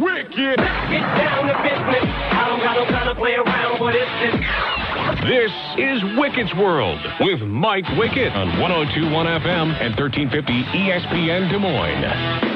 [0.00, 0.58] wicked, wicked.
[0.58, 2.04] Get down to business.
[2.04, 4.64] I don't got no time to play around with this.
[5.24, 12.54] This is Wicket's World with Mike Wicket on 1021 FM and 1350 ESPN Des Moines.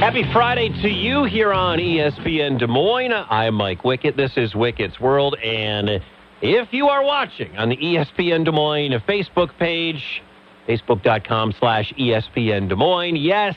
[0.00, 3.12] Happy Friday to you here on ESPN Des Moines.
[3.12, 4.16] I'm Mike Wicket.
[4.16, 5.36] This is Wicket's World.
[5.36, 6.02] And
[6.40, 10.22] if you are watching on the ESPN Des Moines Facebook page,
[10.68, 13.56] facebook.com slash ESPN Des Moines, yes,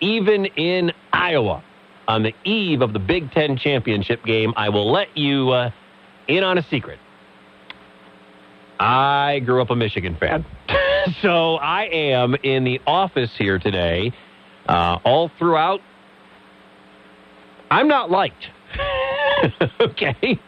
[0.00, 1.62] even in Iowa,
[2.08, 5.70] on the eve of the Big Ten championship game, I will let you uh,
[6.28, 6.98] in on a secret.
[8.78, 10.44] I grew up a Michigan fan.
[11.22, 14.12] so I am in the office here today,
[14.68, 15.80] uh, all throughout.
[17.70, 18.46] I'm not liked.
[19.80, 20.38] okay?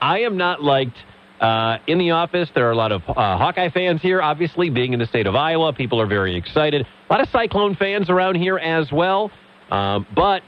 [0.00, 0.96] I am not liked
[1.40, 2.48] uh, in the office.
[2.54, 5.34] There are a lot of uh, Hawkeye fans here, obviously, being in the state of
[5.34, 5.72] Iowa.
[5.72, 6.86] People are very excited.
[7.08, 9.30] A lot of Cyclone fans around here as well.
[9.70, 10.42] Um, but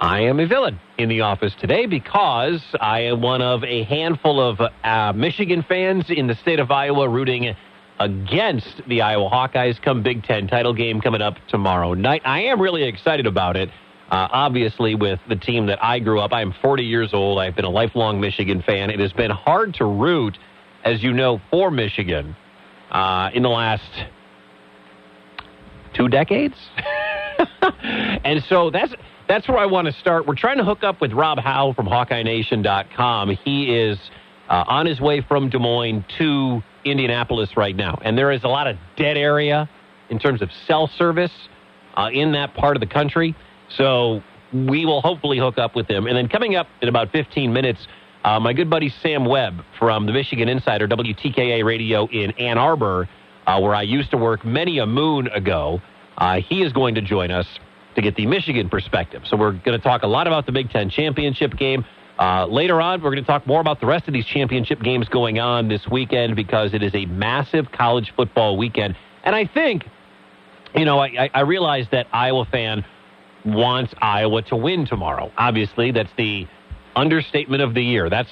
[0.00, 4.40] I am a villain in the office today because I am one of a handful
[4.40, 7.54] of uh, Michigan fans in the state of Iowa rooting
[7.98, 12.22] against the Iowa Hawkeyes come Big Ten title game coming up tomorrow night.
[12.24, 13.68] I am really excited about it.
[14.10, 17.38] Uh, obviously, with the team that I grew up, I am 40 years old.
[17.38, 18.90] I've been a lifelong Michigan fan.
[18.90, 20.36] It has been hard to root,
[20.84, 22.34] as you know, for Michigan
[22.90, 23.84] uh, in the last
[25.94, 26.56] two decades.
[28.24, 28.92] and so that's
[29.28, 30.26] that's where I want to start.
[30.26, 33.30] We're trying to hook up with Rob Howe from HawkeyeNation.com.
[33.44, 33.96] He is
[34.48, 38.48] uh, on his way from Des Moines to Indianapolis right now, and there is a
[38.48, 39.70] lot of dead area
[40.08, 41.30] in terms of cell service
[41.96, 43.36] uh, in that part of the country.
[43.76, 46.06] So we will hopefully hook up with him.
[46.06, 47.86] And then coming up in about 15 minutes,
[48.24, 53.08] uh, my good buddy Sam Webb from the Michigan Insider, WTKA Radio in Ann Arbor,
[53.46, 55.80] uh, where I used to work many a moon ago,
[56.18, 57.46] uh, he is going to join us
[57.94, 59.22] to get the Michigan perspective.
[59.26, 61.84] So we're going to talk a lot about the Big Ten championship game.
[62.18, 65.08] Uh, later on, we're going to talk more about the rest of these championship games
[65.08, 68.94] going on this weekend because it is a massive college football weekend.
[69.24, 69.86] And I think,
[70.74, 72.84] you know, I, I realize that Iowa fan
[73.44, 75.32] wants Iowa to win tomorrow.
[75.36, 76.46] Obviously, that's the
[76.96, 78.10] understatement of the year.
[78.10, 78.30] That's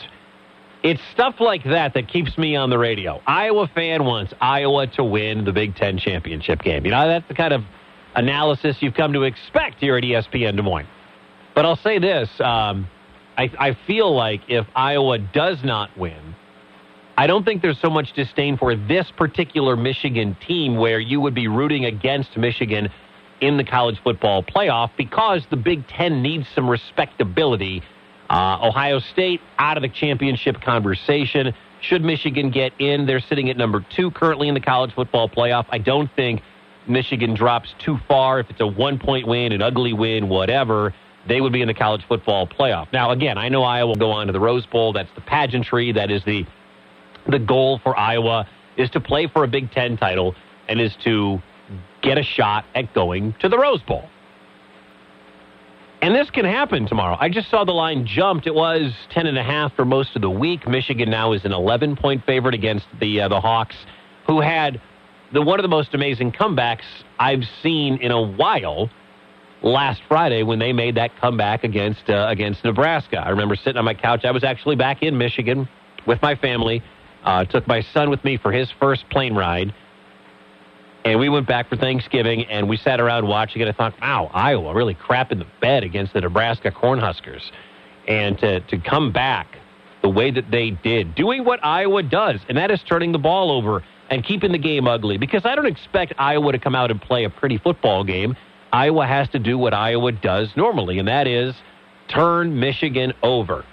[0.82, 3.20] it's stuff like that that keeps me on the radio.
[3.26, 6.84] Iowa fan wants Iowa to win the Big Ten championship game.
[6.84, 7.64] You know, that's the kind of
[8.14, 10.88] analysis you've come to expect here at ESPN Des Moines.
[11.54, 12.88] But I'll say this um,
[13.38, 16.34] I, I feel like if Iowa does not win,
[17.16, 21.34] I don't think there's so much disdain for this particular Michigan team where you would
[21.34, 22.90] be rooting against Michigan
[23.40, 27.82] in the college football playoff because the Big Ten needs some respectability.
[28.28, 31.54] Uh, Ohio State out of the championship conversation.
[31.80, 33.06] Should Michigan get in?
[33.06, 35.66] They're sitting at number two currently in the college football playoff.
[35.70, 36.42] I don't think
[36.86, 38.40] Michigan drops too far.
[38.40, 40.94] If it's a one point win, an ugly win, whatever,
[41.26, 42.92] they would be in the college football playoff.
[42.92, 44.92] Now, again, I know Iowa will go on to the Rose Bowl.
[44.92, 45.92] That's the pageantry.
[45.92, 46.44] That is the
[47.28, 50.34] the goal for Iowa is to play for a Big Ten title
[50.68, 51.40] and is to
[52.02, 54.08] get a shot at going to the Rose Bowl.
[56.00, 57.16] And this can happen tomorrow.
[57.18, 58.46] I just saw the line jumped.
[58.46, 60.66] It was 10 and a half for most of the week.
[60.68, 63.74] Michigan now is an 11 point favorite against the uh, the Hawks
[64.26, 64.80] who had
[65.32, 66.84] the one of the most amazing comebacks
[67.18, 68.88] I've seen in a while
[69.62, 73.18] last Friday when they made that comeback against uh, against Nebraska.
[73.18, 74.24] I remember sitting on my couch.
[74.24, 75.68] I was actually back in Michigan
[76.06, 76.80] with my family.
[77.24, 79.74] Uh, took my son with me for his first plane ride
[81.04, 83.68] and we went back for Thanksgiving and we sat around watching it.
[83.68, 87.42] I thought, wow, Iowa really crap in the bed against the Nebraska Cornhuskers.
[88.06, 89.58] And to, to come back
[90.02, 93.50] the way that they did, doing what Iowa does, and that is turning the ball
[93.50, 95.18] over and keeping the game ugly.
[95.18, 98.36] Because I don't expect Iowa to come out and play a pretty football game.
[98.72, 101.54] Iowa has to do what Iowa does normally, and that is
[102.08, 103.64] turn Michigan over.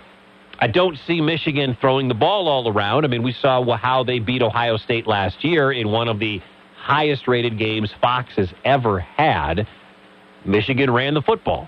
[0.59, 3.03] I don't see Michigan throwing the ball all around.
[3.03, 6.41] I mean, we saw how they beat Ohio State last year in one of the
[6.85, 9.67] highest rated games Fox has ever had.
[10.45, 11.67] Michigan ran the football.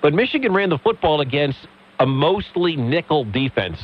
[0.00, 1.68] But Michigan ran the football against
[2.00, 3.78] a mostly nickel defense.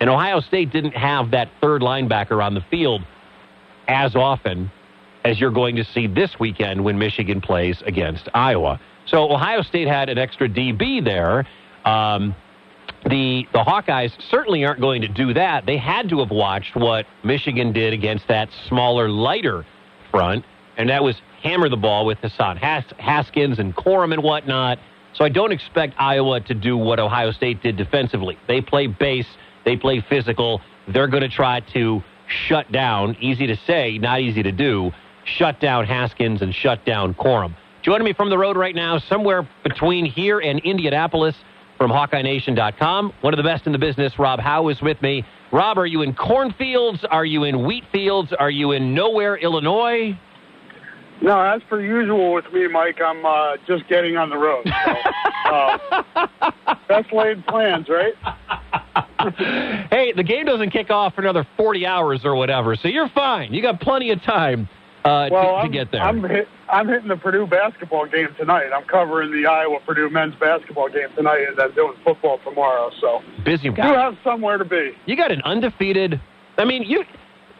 [0.00, 3.02] And Ohio State didn't have that third linebacker on the field
[3.86, 4.70] as often
[5.22, 8.80] as you're going to see this weekend when Michigan plays against Iowa.
[9.04, 11.46] So Ohio State had an extra DB there.
[11.84, 12.34] Um,
[13.04, 15.66] the the Hawkeyes certainly aren't going to do that.
[15.66, 19.66] They had to have watched what Michigan did against that smaller, lighter
[20.14, 20.44] front,
[20.76, 24.78] and that was hammer the ball with Hassan Has- Haskins and Corum and whatnot.
[25.12, 28.38] So I don't expect Iowa to do what Ohio State did defensively.
[28.46, 29.26] They play base,
[29.64, 30.60] they play physical.
[30.86, 33.16] They're going to try to shut down.
[33.20, 34.92] Easy to say, not easy to do.
[35.24, 37.56] Shut down Haskins and shut down Corum.
[37.82, 41.34] Joining me from the road right now, somewhere between here and Indianapolis
[41.76, 45.24] from HawkeyeNation.com, one of the best in the business, Rob Howe, is with me.
[45.54, 47.04] Rob, are you in cornfields?
[47.12, 48.32] Are you in wheat fields?
[48.40, 50.18] Are you in nowhere, Illinois?
[51.22, 54.66] No, as per usual with me, Mike, I'm uh, just getting on the road.
[54.66, 56.50] So, uh,
[56.88, 58.14] best laid plans, right?
[59.92, 63.54] hey, the game doesn't kick off for another 40 hours or whatever, so you're fine.
[63.54, 64.68] You got plenty of time
[65.04, 66.00] uh, well, to, I'm, get there.
[66.00, 68.70] I'm, hit, I'm hitting the Purdue basketball game tonight.
[68.74, 72.90] I'm covering the Iowa Purdue men's basketball game tonight, and then doing football tomorrow.
[73.00, 73.68] So busy.
[73.68, 74.92] You have somewhere to be.
[75.06, 76.20] You got an undefeated.
[76.56, 77.04] I mean, you.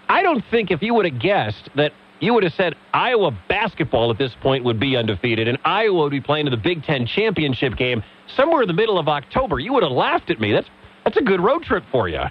[0.09, 4.11] I don't think if you would have guessed that you would have said Iowa basketball
[4.11, 7.07] at this point would be undefeated, and Iowa would be playing in the Big Ten
[7.07, 8.03] championship game
[8.37, 9.59] somewhere in the middle of October.
[9.59, 10.53] You would have laughed at me.
[10.53, 10.69] That's
[11.05, 12.23] that's a good road trip for you.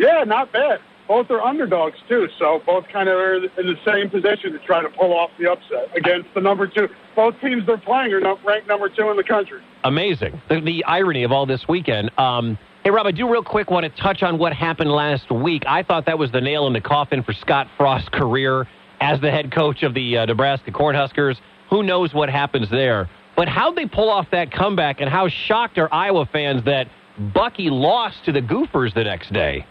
[0.00, 0.80] Yeah, not bad.
[1.08, 4.82] Both are underdogs too, so both kind of are in the same position to try
[4.82, 6.86] to pull off the upset against the number two.
[7.16, 9.62] Both teams they're playing are ranked number two in the country.
[9.84, 10.40] Amazing.
[10.50, 12.10] The, the irony of all this weekend.
[12.18, 15.64] Um, Hey, Rob, I do real quick want to touch on what happened last week.
[15.66, 18.66] I thought that was the nail in the coffin for Scott Frost's career
[19.00, 21.36] as the head coach of the uh, Nebraska Cornhuskers.
[21.70, 23.10] Who knows what happens there?
[23.36, 26.88] But how'd they pull off that comeback, and how shocked are Iowa fans that
[27.34, 29.66] Bucky lost to the Gophers the next day?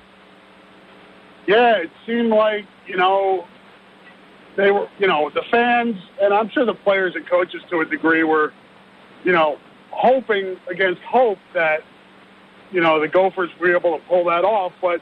[1.48, 3.48] Yeah, it seemed like, you know,
[4.58, 7.86] they were, you know, the fans, and I'm sure the players and coaches to a
[7.86, 8.54] degree were,
[9.24, 9.58] you know,
[9.92, 11.84] hoping against hope that,
[12.72, 14.74] you know, the Gophers were able to pull that off.
[14.82, 15.00] But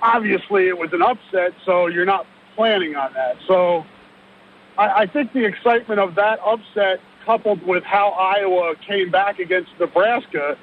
[0.00, 3.36] obviously it was an upset, so you're not planning on that.
[3.48, 3.84] So
[4.78, 9.70] I, I think the excitement of that upset coupled with how Iowa came back against
[9.80, 10.56] Nebraska,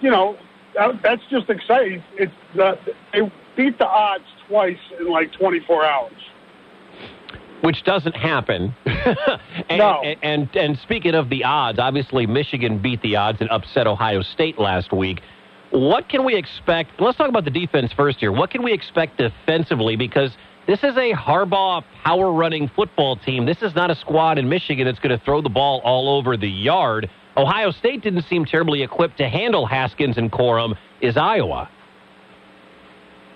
[0.00, 0.36] you know,
[0.74, 2.02] that, that's just exciting.
[2.16, 2.78] It's the,
[3.12, 6.12] they beat the odds twice in like 24 hours.
[7.62, 8.74] Which doesn't happen.
[8.86, 10.02] and, no.
[10.02, 14.20] And, and and speaking of the odds, obviously Michigan beat the odds and upset Ohio
[14.22, 15.22] State last week.
[15.70, 17.00] What can we expect?
[17.00, 18.32] Let's talk about the defense first here.
[18.32, 19.96] What can we expect defensively?
[19.96, 20.36] Because
[20.66, 23.44] this is a Harbaugh power running football team.
[23.44, 26.36] This is not a squad in Michigan that's going to throw the ball all over
[26.36, 27.10] the yard.
[27.36, 30.76] Ohio State didn't seem terribly equipped to handle Haskins and Corum.
[31.00, 31.68] Is Iowa?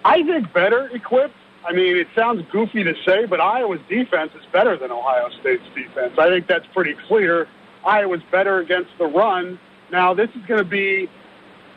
[0.08, 1.34] I think better equipped.
[1.66, 5.62] I mean, it sounds goofy to say, but Iowa's defense is better than Ohio State's
[5.75, 6.14] defense.
[6.19, 7.46] I think that's pretty clear.
[7.84, 9.58] Iowa's better against the run.
[9.93, 11.10] Now, this is going to be,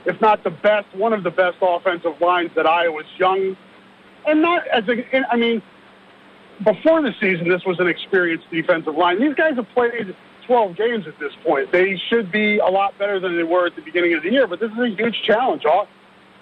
[0.05, 3.57] if not the best, one of the best offensive lines that Iowa's young
[4.25, 5.61] and not as a, I mean,
[6.63, 9.19] before the season, this was an experienced defensive line.
[9.19, 11.71] These guys have played 12 games at this point.
[11.71, 14.47] They should be a lot better than they were at the beginning of the year,
[14.47, 15.63] but this is a huge challenge.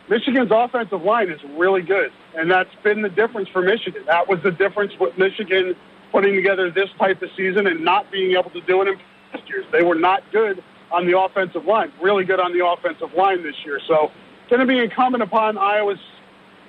[0.09, 4.03] Michigan's offensive line is really good, and that's been the difference for Michigan.
[4.07, 5.75] That was the difference with Michigan
[6.11, 8.99] putting together this type of season and not being able to do it in
[9.31, 9.65] past years.
[9.71, 13.55] They were not good on the offensive line, really good on the offensive line this
[13.63, 13.79] year.
[13.87, 14.11] So,
[14.41, 15.99] it's going to be incumbent upon Iowa's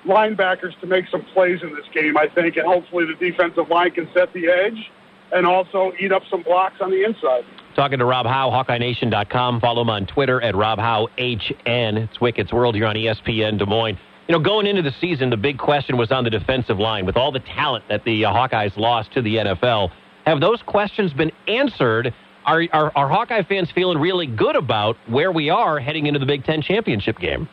[0.05, 3.89] linebackers to make some plays in this game, I think, and hopefully the defensive line
[3.89, 4.91] can set the edge
[5.31, 7.43] and also eat up some blocks on the inside.
[7.75, 9.61] Talking to Rob Howe, HawkeyeNation.com.
[9.61, 11.97] Follow him on Twitter at Rob Howe HN.
[11.97, 13.97] It's Wicket's World here on ESPN Des Moines.
[14.27, 17.05] You know, going into the season, the big question was on the defensive line.
[17.05, 19.91] With all the talent that the uh, Hawkeyes lost to the NFL,
[20.25, 22.13] have those questions been answered?
[22.45, 26.25] Are, are, are Hawkeye fans feeling really good about where we are heading into the
[26.25, 27.47] Big Ten championship game?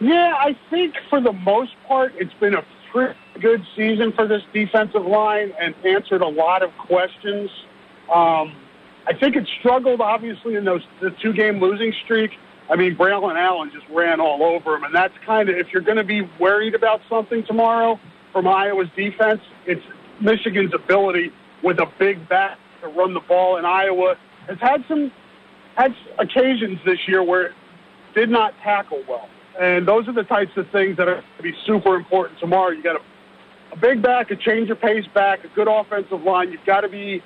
[0.00, 4.42] Yeah, I think for the most part, it's been a pretty good season for this
[4.52, 7.50] defensive line and answered a lot of questions.
[8.14, 8.54] Um,
[9.06, 12.32] I think it struggled, obviously, in those the two game losing streak.
[12.68, 15.82] I mean, Braylon Allen just ran all over him, and that's kind of if you're
[15.82, 18.00] going to be worried about something tomorrow
[18.32, 19.82] from Iowa's defense, it's
[20.20, 21.32] Michigan's ability
[21.62, 23.56] with a big back to run the ball.
[23.56, 24.16] And Iowa
[24.48, 25.12] has had some
[25.76, 27.52] had occasions this year where it
[28.14, 29.28] did not tackle well.
[29.60, 32.70] And those are the types of things that are going to be super important tomorrow.
[32.70, 33.02] You got a,
[33.72, 36.50] a big back, a change of pace back, a good offensive line.
[36.50, 37.22] You've got to be,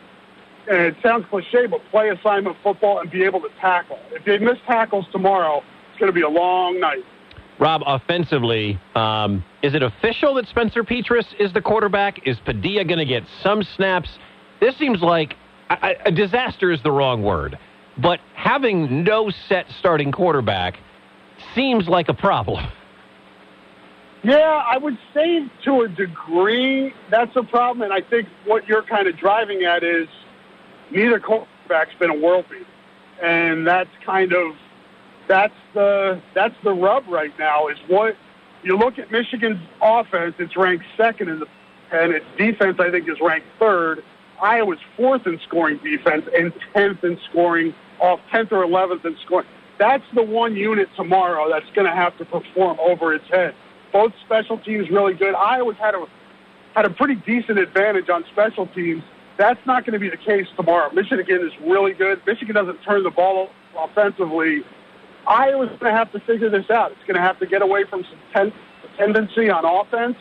[0.69, 3.99] and it sounds cliche, but play assignment football and be able to tackle.
[4.11, 7.05] If they miss tackles tomorrow, it's going to be a long night.
[7.59, 12.27] Rob, offensively, um, is it official that Spencer Petras is the quarterback?
[12.27, 14.09] Is Padilla going to get some snaps?
[14.61, 15.35] This seems like
[15.69, 17.59] a, a disaster is the wrong word,
[17.99, 20.79] but having no set starting quarterback–
[21.55, 22.67] seems like a problem.
[24.23, 28.83] Yeah, I would say to a degree that's a problem, and I think what you're
[28.83, 30.09] kind of driving at is
[30.91, 32.65] neither quarterback's been a world beater,
[33.23, 34.55] and that's kind of
[35.29, 37.69] that's the that's the rub right now.
[37.69, 38.17] Is what
[38.63, 41.47] you look at Michigan's offense; it's ranked second in the,
[41.93, 44.03] and its defense, I think, is ranked third.
[44.43, 49.47] Iowa's fourth in scoring defense and tenth in scoring, off tenth or eleventh in scoring.
[49.79, 53.55] That's the one unit tomorrow that's going to have to perform over its head.
[53.93, 55.35] Both special teams really good.
[55.35, 56.07] Iowa's had a
[56.75, 59.03] had a pretty decent advantage on special teams.
[59.41, 60.93] That's not going to be the case tomorrow.
[60.93, 62.21] Michigan is really good.
[62.27, 64.61] Michigan doesn't turn the ball offensively.
[65.27, 66.93] Iowa's going to have to figure this out.
[66.93, 68.53] It's going to have to get away from some ten-
[68.99, 70.19] tendency on offense,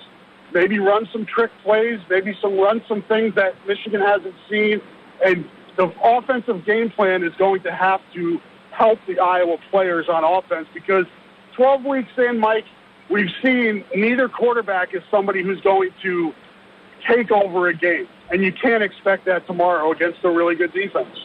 [0.53, 4.79] maybe run some trick plays, maybe some run some things that Michigan hasn't seen,
[5.25, 5.43] and
[5.75, 8.39] the offensive game plan is going to have to
[8.71, 11.05] help the Iowa players on offense because
[11.57, 12.63] 12 weeks in, Mike,
[13.09, 16.31] we've seen neither quarterback is somebody who's going to
[17.07, 21.15] take over a game, and you can't expect that tomorrow against a really good defense.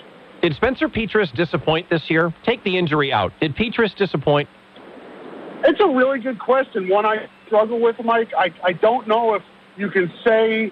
[0.43, 2.35] Did Spencer Petras disappoint this year?
[2.45, 3.33] Take the injury out.
[3.41, 4.49] Did Petras disappoint?
[5.65, 6.89] It's a really good question.
[6.89, 8.33] One I struggle with, Mike.
[8.37, 9.43] I, I don't know if
[9.77, 10.71] you can say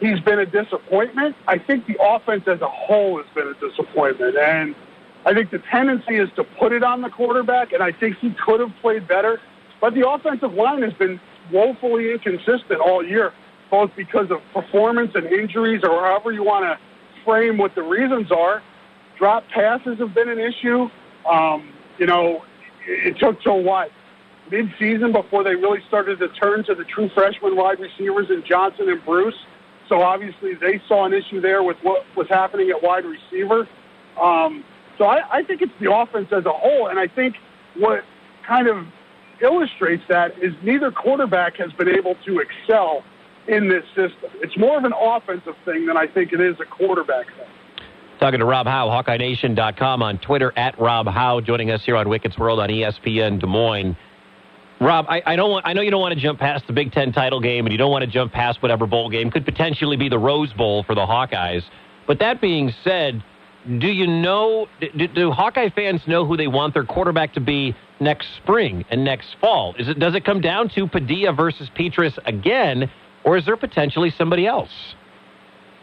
[0.00, 1.36] he's been a disappointment.
[1.46, 4.36] I think the offense as a whole has been a disappointment.
[4.36, 4.74] And
[5.24, 8.34] I think the tendency is to put it on the quarterback, and I think he
[8.44, 9.40] could have played better.
[9.80, 11.20] But the offensive line has been
[11.52, 13.32] woefully inconsistent all year,
[13.70, 16.78] both because of performance and injuries, or however you want to
[17.24, 18.62] frame what the reasons are.
[19.18, 20.88] Drop passes have been an issue.
[21.28, 22.42] Um, you know,
[22.86, 23.90] it took till what
[24.50, 28.88] mid-season before they really started to turn to the true freshman wide receivers in Johnson
[28.88, 29.36] and Bruce.
[29.88, 33.68] So obviously they saw an issue there with what was happening at wide receiver.
[34.20, 34.64] Um,
[34.98, 37.36] so I, I think it's the offense as a whole, and I think
[37.76, 38.04] what
[38.46, 38.86] kind of
[39.40, 43.04] illustrates that is neither quarterback has been able to excel
[43.50, 44.30] in this system.
[44.42, 47.46] It's more of an offensive thing than I think it is a quarterback thing.
[48.20, 52.38] Talking to Rob Howe, HawkeyeNation.com on Twitter at Rob Howe, joining us here on Wicket's
[52.38, 53.96] World on ESPN Des Moines.
[54.80, 56.92] Rob, I, I don't want, I know you don't want to jump past the Big
[56.92, 59.96] Ten title game, and you don't want to jump past whatever bowl game could potentially
[59.96, 61.62] be the Rose Bowl for the Hawkeyes.
[62.06, 63.22] But that being said,
[63.78, 64.68] do you know?
[64.80, 69.04] Do, do Hawkeye fans know who they want their quarterback to be next spring and
[69.04, 69.74] next fall?
[69.78, 72.90] Is it does it come down to Padilla versus Petras again,
[73.24, 74.94] or is there potentially somebody else?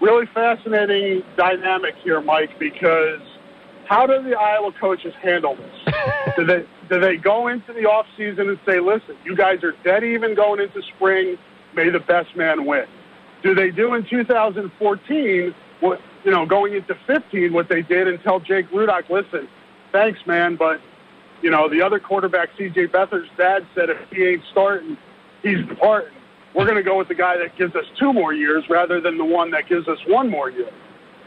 [0.01, 3.21] Really fascinating dynamic here, Mike, because
[3.87, 5.95] how do the Iowa coaches handle this?
[6.37, 9.73] do they do they go into the off season and say, "Listen, you guys are
[9.83, 11.37] dead even going into spring.
[11.75, 12.85] May the best man win."
[13.43, 18.21] Do they do in 2014 what you know going into 15 what they did and
[18.23, 19.47] tell Jake Rudock, "Listen,
[19.91, 20.79] thanks, man, but
[21.41, 22.87] you know the other quarterback, C.J.
[22.87, 24.97] Beathard's dad said if he ain't starting,
[25.43, 26.16] he's departing.
[26.57, 29.17] We're going to go with the guy that gives us two more years rather than
[29.17, 30.71] the one that gives us one more year."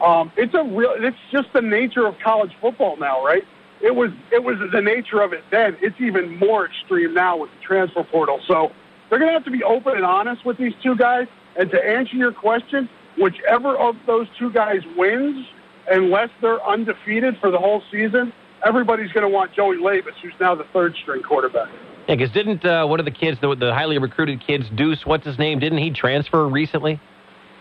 [0.03, 0.93] Um, it's a real.
[0.97, 3.45] It's just the nature of college football now, right?
[3.81, 5.77] It was it was the nature of it then.
[5.81, 8.41] It's even more extreme now with the transfer portal.
[8.49, 8.73] So
[9.09, 11.29] they're going to have to be open and honest with these two guys.
[11.57, 15.47] And to answer your question, whichever of those two guys wins,
[15.91, 18.33] unless they're undefeated for the whole season,
[18.65, 21.69] everybody's going to want Joey Labas, who's now the third string quarterback.
[22.11, 25.25] Yeah, because didn't uh, one of the kids, the, the highly recruited kids, Deuce, what's
[25.25, 25.61] his name?
[25.61, 26.99] Didn't he transfer recently?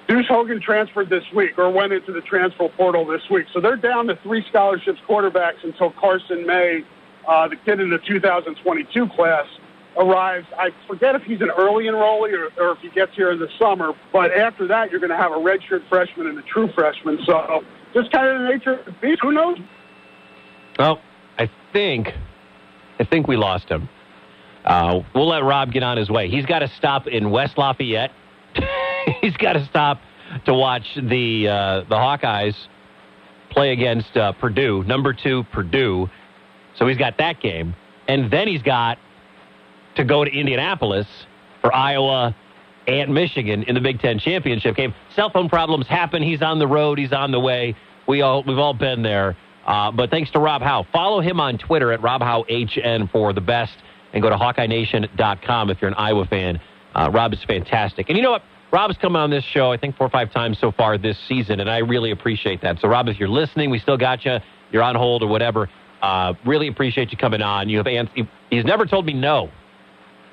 [0.07, 3.45] Deuce Hogan transferred this week or went into the transfer portal this week.
[3.53, 6.83] So they're down to three scholarships quarterbacks until Carson May,
[7.27, 9.45] uh, the kid in the 2022 class,
[9.97, 10.47] arrives.
[10.57, 13.49] I forget if he's an early enrollee or, or if he gets here in the
[13.59, 13.93] summer.
[14.11, 17.19] But after that, you're going to have a redshirt freshman and a true freshman.
[17.23, 17.63] So
[17.93, 19.19] just kind of the nature of the beast.
[19.21, 19.59] Who knows?
[20.79, 20.99] Well,
[21.37, 22.15] I think,
[22.99, 23.87] I think we lost him.
[24.69, 26.29] Uh, we'll let Rob get on his way.
[26.29, 28.11] He's got to stop in West Lafayette.
[29.21, 29.99] He's got to stop
[30.45, 32.55] to watch the uh, the Hawkeyes
[33.49, 36.07] play against uh, Purdue, number two Purdue.
[36.75, 37.75] So he's got that game,
[38.07, 38.99] and then he's got
[39.95, 41.07] to go to Indianapolis
[41.61, 42.35] for Iowa
[42.87, 44.93] and Michigan in the Big Ten championship game.
[45.15, 46.21] Cell phone problems happen.
[46.21, 46.99] He's on the road.
[46.99, 47.75] He's on the way.
[48.07, 49.35] We all we've all been there.
[49.65, 50.85] Uh, but thanks to Rob Howe.
[50.91, 53.73] Follow him on Twitter at Rob Howe HN for the best,
[54.13, 56.59] and go to HawkeyeNation.com if you're an Iowa fan.
[56.95, 58.43] Uh, Rob is fantastic, and you know what?
[58.71, 61.59] Rob's come on this show, I think, four or five times so far this season,
[61.59, 62.79] and I really appreciate that.
[62.79, 64.37] So, Rob, if you're listening, we still got you.
[64.71, 65.69] You're on hold or whatever.
[66.01, 67.67] Uh, really appreciate you coming on.
[67.67, 68.09] You have ans-
[68.49, 69.49] he's never told me no,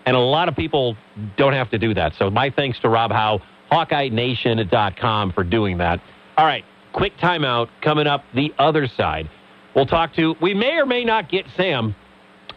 [0.05, 0.97] and a lot of people
[1.37, 2.15] don't have to do that.
[2.19, 3.41] So, my thanks to Rob Howe,
[3.73, 6.01] HawkeyeNation.com for doing that.
[6.37, 9.31] All right, quick timeout coming up the other side.
[9.75, 10.35] We'll talk to.
[10.41, 11.95] We may or may not get Sam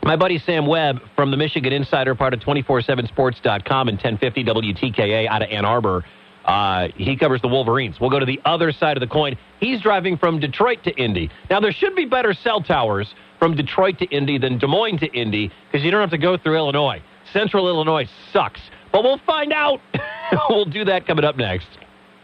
[0.03, 5.41] my buddy Sam Webb from the Michigan Insider, part of 247sports.com and 1050 WTKA out
[5.41, 6.05] of Ann Arbor.
[6.45, 7.99] Uh, he covers the Wolverines.
[7.99, 9.37] We'll go to the other side of the coin.
[9.59, 11.29] He's driving from Detroit to Indy.
[11.49, 15.07] Now, there should be better cell towers from Detroit to Indy than Des Moines to
[15.07, 17.01] Indy because you don't have to go through Illinois.
[17.33, 18.61] Central Illinois sucks.
[18.91, 19.79] But we'll find out.
[20.49, 21.67] we'll do that coming up next.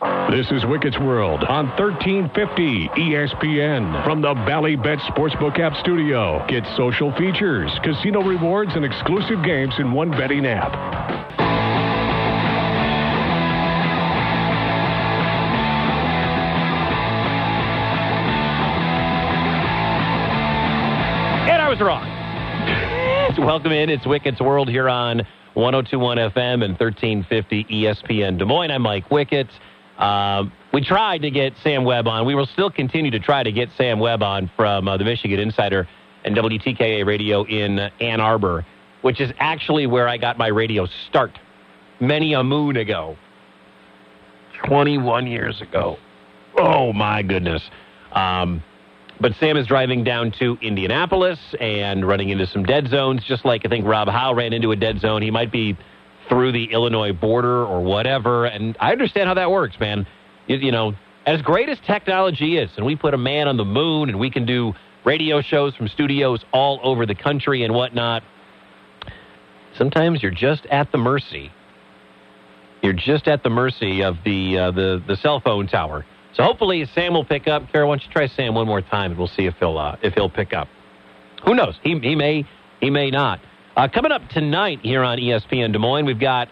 [0.02, 6.46] This is Wicket's World on 1350 ESPN from the Bally Bet Sportsbook app studio.
[6.50, 10.74] Get social features, casino rewards, and exclusive games in one betting app.
[21.48, 22.06] And I was wrong.
[23.48, 23.90] Welcome in.
[23.90, 25.20] It's Wicket's World here on
[25.54, 28.72] 1021 FM and 1350 ESPN Des Moines.
[28.72, 29.48] I'm Mike Wickett.
[29.98, 32.25] Um, we tried to get Sam Webb on.
[32.25, 35.40] We will still continue to try to get Sam Webb on from uh, the Michigan
[35.40, 35.88] Insider
[36.25, 38.66] and WTKA Radio in Ann Arbor,
[39.02, 41.40] which is actually where I got my radio start
[42.00, 43.16] many a moon ago.
[44.66, 45.98] 21 years ago.
[46.58, 47.62] Oh, my goodness.
[48.14, 48.64] Um,
[49.20, 53.66] but Sam is driving down to Indianapolis and running into some dead zones, just like
[53.66, 55.22] I think Rob Howe ran into a dead zone.
[55.22, 55.78] He might be
[56.29, 58.46] through the Illinois border or whatever.
[58.46, 60.08] And I understand how that works, man.
[60.48, 60.94] You, you know,
[61.25, 64.29] as great as technology is, and we put a man on the moon and we
[64.29, 68.24] can do radio shows from studios all over the country and whatnot,
[69.77, 71.51] sometimes you're just at the mercy.
[72.82, 76.05] You're just at the mercy of the uh, the the cell phone tower.
[76.34, 77.72] So hopefully Sam will pick up.
[77.72, 79.96] Kara, why don't you try Sam one more time, and we'll see if he'll uh,
[80.03, 80.67] if he'll pick up.
[81.46, 81.79] Who knows?
[81.82, 82.46] He he may
[82.82, 83.39] he may not.
[83.75, 86.48] Uh, coming up tonight here on ESPN Des Moines, we've got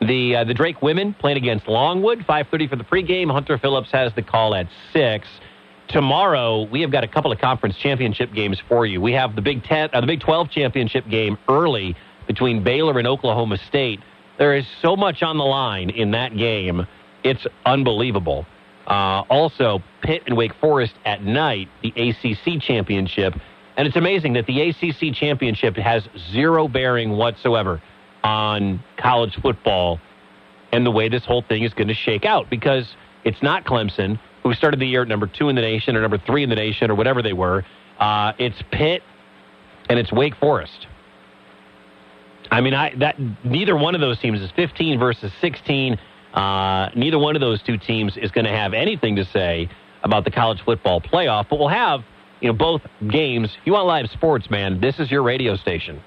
[0.00, 2.24] the uh, the Drake women playing against Longwood.
[2.26, 3.30] Five thirty for the pregame.
[3.30, 5.28] Hunter Phillips has the call at six.
[5.88, 9.00] Tomorrow we have got a couple of conference championship games for you.
[9.00, 11.94] We have the Big Ten, uh, the Big Twelve championship game early
[12.26, 14.00] between Baylor and Oklahoma State.
[14.38, 16.84] There is so much on the line in that game.
[17.22, 18.44] It's unbelievable.
[18.88, 23.34] Uh, also, Pitt and Wake Forest at night, the ACC championship.
[23.78, 27.80] And it's amazing that the ACC championship has zero bearing whatsoever
[28.24, 30.00] on college football
[30.72, 34.18] and the way this whole thing is going to shake out because it's not Clemson,
[34.42, 36.56] who started the year at number two in the nation or number three in the
[36.56, 37.64] nation or whatever they were.
[38.00, 39.04] Uh, it's Pitt
[39.88, 40.88] and it's Wake Forest.
[42.50, 45.98] I mean, I that neither one of those teams is 15 versus 16.
[46.34, 49.68] Uh, neither one of those two teams is going to have anything to say
[50.02, 52.02] about the college football playoff, but we'll have
[52.40, 53.50] you know both games.
[53.64, 56.02] You want live sports, man, this is your radio station.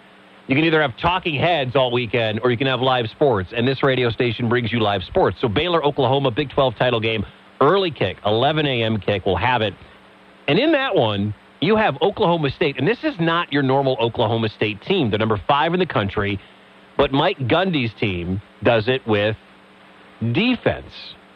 [0.48, 3.67] You can either have talking heads all weekend or you can have live sports, and
[3.67, 5.38] this radio station brings you live sports.
[5.39, 7.26] So Baylor, Oklahoma, Big 12 title game,
[7.62, 9.00] early kick, 11 a.m.
[9.00, 9.26] kick.
[9.26, 9.74] We'll have it,
[10.48, 11.34] and in that one.
[11.63, 15.12] You have Oklahoma State, and this is not your normal Oklahoma State team.
[15.12, 16.39] They're number five in the country,
[16.98, 19.38] but Mike Gundy's team does it with
[20.32, 20.91] defense.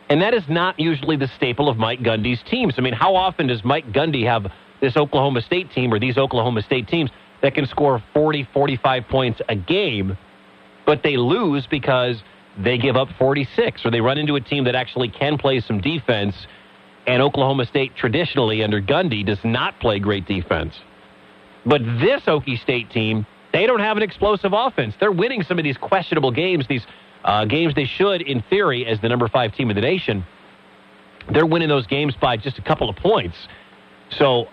[0.10, 2.76] And that is not usually the staple of Mike Gundy's teams.
[2.78, 6.62] I mean, how often does Mike Gundy have this Oklahoma State team or these Oklahoma
[6.62, 7.10] State teams
[7.42, 10.18] that can score 40, 45 points a game,
[10.86, 12.24] but they lose because
[12.58, 15.82] they give up 46 or they run into a team that actually can play some
[15.82, 16.36] defense.
[17.08, 20.74] And Oklahoma State traditionally under Gundy does not play great defense.
[21.66, 24.96] But this Okie State team, they don't have an explosive offense.
[25.00, 26.86] They're winning some of these questionable games, these
[27.24, 30.26] uh, games they should, in theory, as the number five team in the nation.
[31.32, 33.36] They're winning those games by just a couple of points.
[34.12, 34.48] So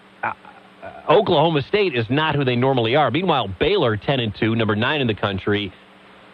[1.12, 3.10] Oklahoma State is not who they normally are.
[3.10, 5.70] Meanwhile, Baylor, 10 and 2, number nine in the country,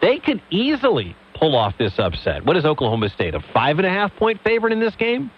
[0.01, 2.45] they could easily pull off this upset.
[2.45, 3.35] What is Oklahoma State?
[3.35, 5.31] A five and a half point favorite in this game?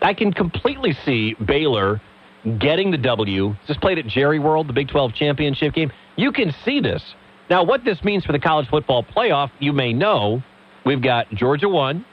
[0.00, 2.00] I can completely see Baylor
[2.58, 3.54] getting the W.
[3.66, 5.92] Just played at Jerry World, the Big 12 championship game.
[6.16, 7.02] You can see this.
[7.50, 10.42] Now, what this means for the college football playoff, you may know.
[10.86, 12.04] We've got Georgia 1,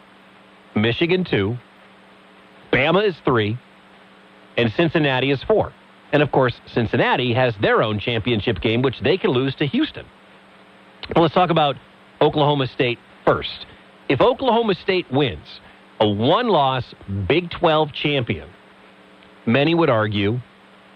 [0.75, 1.57] Michigan 2,
[2.71, 3.57] Bama is 3,
[4.57, 5.73] and Cincinnati is 4.
[6.11, 10.05] And of course, Cincinnati has their own championship game, which they can lose to Houston.
[11.15, 11.75] Well, let's talk about
[12.21, 13.65] Oklahoma State first.
[14.09, 15.47] If Oklahoma State wins,
[15.99, 16.83] a one loss
[17.27, 18.49] Big 12 champion,
[19.45, 20.39] many would argue,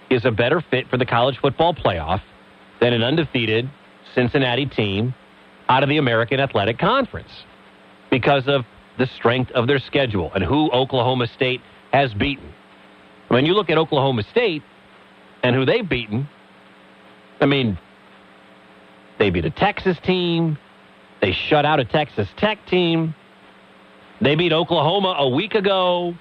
[0.10, 2.21] is a better fit for the college football playoff
[2.80, 3.69] than an undefeated
[4.13, 5.15] Cincinnati team
[5.69, 7.32] out of the American Athletic Conference
[8.12, 8.65] because of
[8.97, 12.54] the strength of their schedule and who Oklahoma State has beaten.
[13.30, 14.62] When you look at Oklahoma State
[15.45, 16.27] and who they've beaten,
[17.39, 17.77] I mean,
[19.19, 20.58] they beat a Texas team,
[21.21, 23.13] they shut out a Texas Tech team.
[24.21, 26.15] They beat Oklahoma a week ago.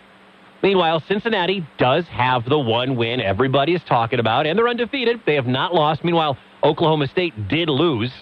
[0.62, 5.20] Meanwhile, Cincinnati does have the one win everybody is talking about, and they're undefeated.
[5.24, 6.04] They have not lost.
[6.04, 8.12] Meanwhile, Oklahoma State did lose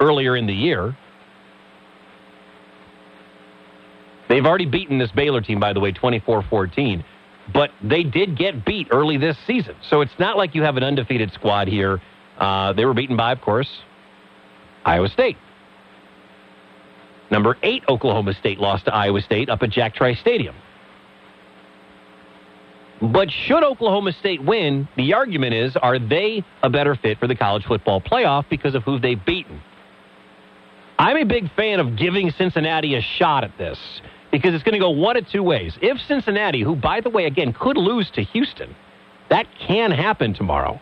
[0.00, 0.96] earlier in the year.
[4.28, 7.04] They've already beaten this Baylor team, by the way, 24 14.
[7.52, 9.76] But they did get beat early this season.
[9.88, 12.00] So it's not like you have an undefeated squad here.
[12.38, 13.68] Uh, they were beaten by, of course,
[14.84, 15.36] Iowa State.
[17.30, 20.54] Number eight, Oklahoma State lost to Iowa State up at Jack Trice Stadium.
[23.00, 27.34] But should Oklahoma State win, the argument is are they a better fit for the
[27.34, 29.60] college football playoff because of who they've beaten?
[30.98, 33.78] I'm a big fan of giving Cincinnati a shot at this
[34.32, 35.78] because it's going to go one of two ways.
[35.80, 38.74] If Cincinnati, who, by the way, again, could lose to Houston,
[39.28, 40.80] that can happen tomorrow.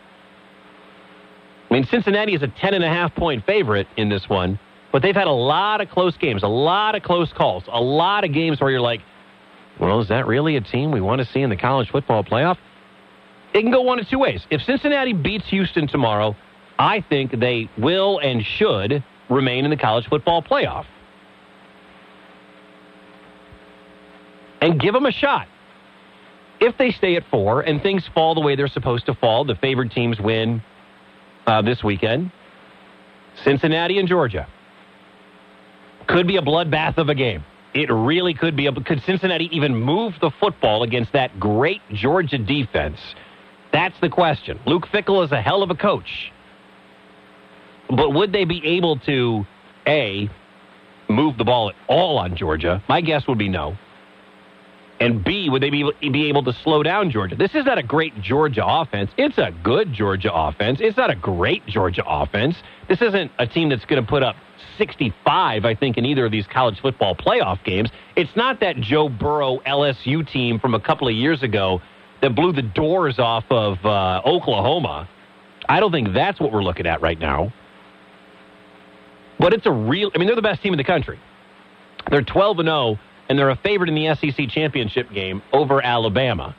[1.69, 4.59] I mean, Cincinnati is a 10.5 point favorite in this one,
[4.93, 8.25] but they've had a lot of close games, a lot of close calls, a lot
[8.25, 9.01] of games where you're like,
[9.79, 12.57] well, is that really a team we want to see in the college football playoff?
[13.53, 14.47] It can go one of two ways.
[14.51, 16.37] If Cincinnati beats Houston tomorrow,
[16.79, 20.87] I think they will and should remain in the college football playoff.
[24.61, 25.49] And give them a shot.
[26.61, 29.55] If they stay at four and things fall the way they're supposed to fall, the
[29.55, 30.63] favored teams win
[31.47, 32.31] uh, this weekend.
[33.45, 34.47] Cincinnati and Georgia.
[36.07, 37.45] Could be a bloodbath of a game.
[37.73, 38.67] It really could be.
[38.67, 42.99] A, could Cincinnati even move the football against that great Georgia defense?
[43.73, 44.59] That's the question.
[44.67, 46.33] Luke Fickell is a hell of a coach.
[47.89, 49.47] But would they be able to,
[49.87, 50.29] A,
[51.09, 52.83] move the ball at all on Georgia?
[52.89, 53.77] My guess would be no.
[55.01, 57.35] And B, would they be, be able to slow down Georgia?
[57.35, 59.11] This is not a great Georgia offense.
[59.17, 60.79] It's a good Georgia offense.
[60.83, 62.57] It's not a great Georgia offense.
[62.87, 64.37] This isn't a team that's going to put up
[64.77, 67.91] 65, I think, in either of these college football playoff games.
[68.15, 71.81] It's not that Joe Burrow LSU team from a couple of years ago
[72.21, 75.09] that blew the doors off of uh, Oklahoma.
[75.67, 77.55] I don't think that's what we're looking at right now.
[79.39, 81.19] But it's a real, I mean, they're the best team in the country.
[82.11, 82.99] They're 12 and 0
[83.31, 86.57] and they're a favorite in the SEC championship game over Alabama.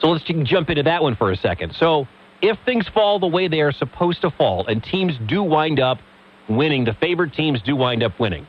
[0.00, 1.74] So let's jump into that one for a second.
[1.80, 2.06] So
[2.40, 5.98] if things fall the way they are supposed to fall, and teams do wind up
[6.48, 8.46] winning, the favored teams do wind up winning.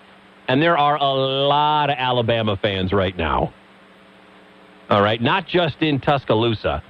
[0.47, 1.13] And there are a
[1.47, 3.51] lot of Alabama fans right now.
[4.91, 6.83] All right, not just in Tuscaloosa,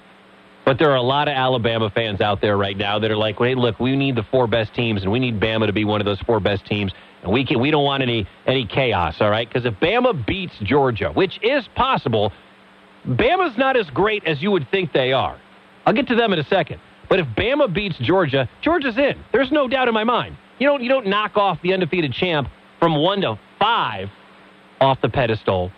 [0.65, 3.37] but there are a lot of Alabama fans out there right now that are like,
[3.37, 6.01] "Hey, look, we need the four best teams, and we need Bama to be one
[6.01, 6.91] of those four best teams."
[7.23, 9.47] And we can we don't want any any chaos, all right?
[9.47, 12.33] Because if Bama beats Georgia, which is possible,
[13.07, 15.39] Bama's not as great as you would think they are.
[15.85, 16.79] I'll get to them in a second.
[17.09, 19.23] But if Bama beats Georgia, Georgia's in.
[19.31, 20.37] There's no doubt in my mind.
[20.59, 24.09] You don't you don't knock off the undefeated champ from one to five
[24.81, 25.71] off the pedestal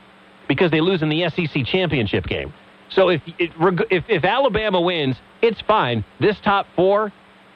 [0.47, 2.53] because they lose in the SEC championship game.
[2.89, 6.03] So if if if Alabama wins, it's fine.
[6.19, 7.13] This top four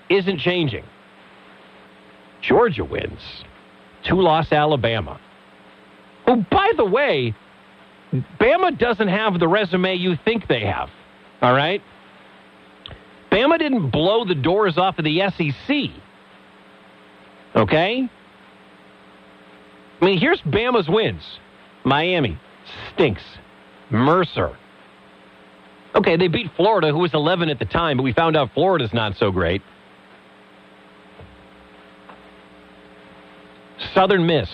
[0.09, 0.83] isn't changing.
[2.41, 3.19] Georgia wins
[4.05, 5.19] two loss Alabama.
[6.27, 7.33] Oh, by the way,
[8.39, 10.89] Bama doesn't have the resume you think they have.
[11.41, 11.81] All right?
[13.31, 15.75] Bama didn't blow the doors off of the SEC.
[17.55, 18.09] Okay?
[20.01, 21.23] I mean, here's Bama's wins
[21.83, 22.39] Miami
[22.93, 23.23] stinks.
[23.89, 24.55] Mercer.
[25.95, 28.93] Okay, they beat Florida, who was 11 at the time, but we found out Florida's
[28.93, 29.63] not so great.
[33.93, 34.49] Southern Miss.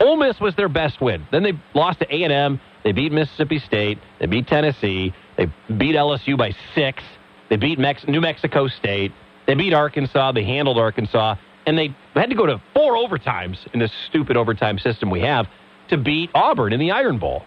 [0.00, 1.26] Ole Miss was their best win.
[1.32, 2.60] Then they lost to A&M.
[2.84, 3.98] They beat Mississippi State.
[4.20, 5.12] They beat Tennessee.
[5.36, 7.02] They beat LSU by six.
[7.50, 9.12] They beat Mex- New Mexico State.
[9.46, 10.32] They beat Arkansas.
[10.32, 11.36] They handled Arkansas.
[11.66, 15.46] And they had to go to four overtimes in this stupid overtime system we have
[15.88, 17.42] to beat Auburn in the Iron Bowl.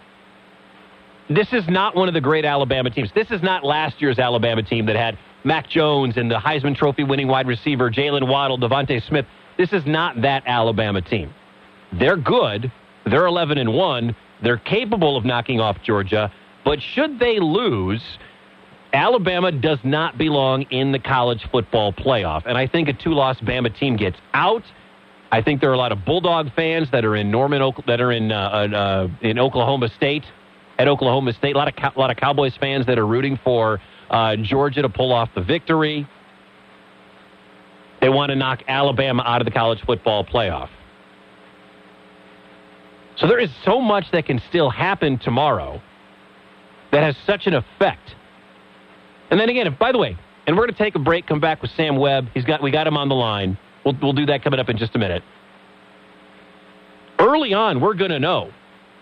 [1.28, 3.10] This is not one of the great Alabama teams.
[3.14, 7.04] This is not last year's Alabama team that had Mac Jones and the Heisman Trophy
[7.04, 9.24] winning wide receiver Jaylen Waddle, DeVonta Smith.
[9.58, 11.32] This is not that Alabama team.
[11.92, 12.72] They're good.
[13.06, 14.16] They're 11 and 1.
[14.42, 16.32] They're capable of knocking off Georgia.
[16.64, 18.02] But should they lose,
[18.92, 22.42] Alabama does not belong in the college football playoff.
[22.46, 24.62] And I think a two loss Bama team gets out.
[25.30, 28.12] I think there are a lot of Bulldog fans that are in Norman, that are
[28.12, 30.24] in, uh, uh, in Oklahoma State,
[30.78, 31.54] at Oklahoma State.
[31.56, 34.88] A lot of, a lot of Cowboys fans that are rooting for uh, Georgia to
[34.90, 36.06] pull off the victory.
[38.02, 40.68] They want to knock Alabama out of the college football playoff.
[43.16, 45.80] So there is so much that can still happen tomorrow
[46.90, 48.16] that has such an effect.
[49.30, 51.38] And then again, if, by the way, and we're going to take a break, come
[51.38, 52.28] back with Sam Webb.
[52.34, 53.56] He's got we got him on the line.
[53.84, 55.22] We'll we'll do that coming up in just a minute.
[57.20, 58.50] Early on, we're going to know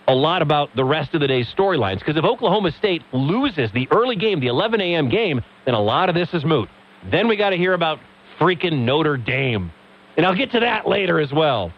[0.07, 3.87] a lot about the rest of the day's storylines because if Oklahoma State loses the
[3.89, 5.09] early game, the 11 a.m.
[5.09, 6.69] game, then a lot of this is moot.
[7.09, 7.97] Then we got to hear about
[8.41, 9.71] freaking Notre Dame.
[10.17, 11.71] And I'll get to that later as well.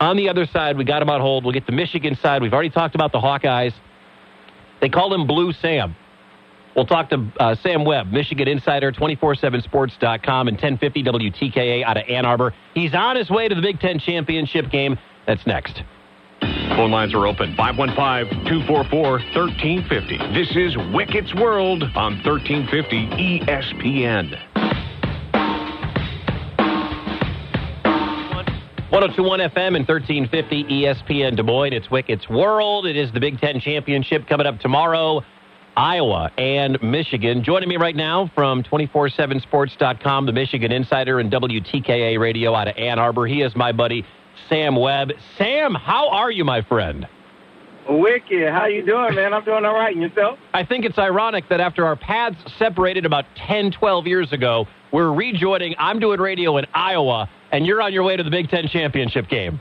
[0.00, 1.44] On the other side, we got him on hold.
[1.44, 2.40] We'll get the Michigan side.
[2.40, 3.74] We've already talked about the Hawkeyes.
[4.80, 5.94] They call him Blue Sam.
[6.74, 12.24] We'll talk to uh, Sam Webb, Michigan Insider, 247sports.com, and 1050 WTKA out of Ann
[12.24, 12.54] Arbor.
[12.74, 14.96] He's on his way to the Big Ten championship game.
[15.26, 15.82] That's next.
[16.40, 20.18] Phone lines are open 515 244 1350.
[20.32, 24.57] This is Wicket's World on 1350 ESPN.
[28.90, 31.74] 1021 FM and 1350 ESPN Des Moines.
[31.74, 32.86] It's Wicket's World.
[32.86, 35.22] It is the Big Ten Championship coming up tomorrow.
[35.76, 37.44] Iowa and Michigan.
[37.44, 42.98] Joining me right now from 247sports.com, the Michigan Insider and WTKA Radio out of Ann
[42.98, 43.26] Arbor.
[43.26, 44.06] He is my buddy
[44.48, 45.10] Sam Webb.
[45.36, 47.06] Sam, how are you, my friend?
[47.90, 49.34] Wicked, how you doing, man?
[49.34, 49.94] I'm doing all right.
[49.94, 50.38] And yourself?
[50.54, 55.12] I think it's ironic that after our paths separated about 10, 12 years ago, we're
[55.12, 55.74] rejoining.
[55.78, 59.28] I'm doing radio in Iowa, and you're on your way to the Big Ten championship
[59.28, 59.60] game.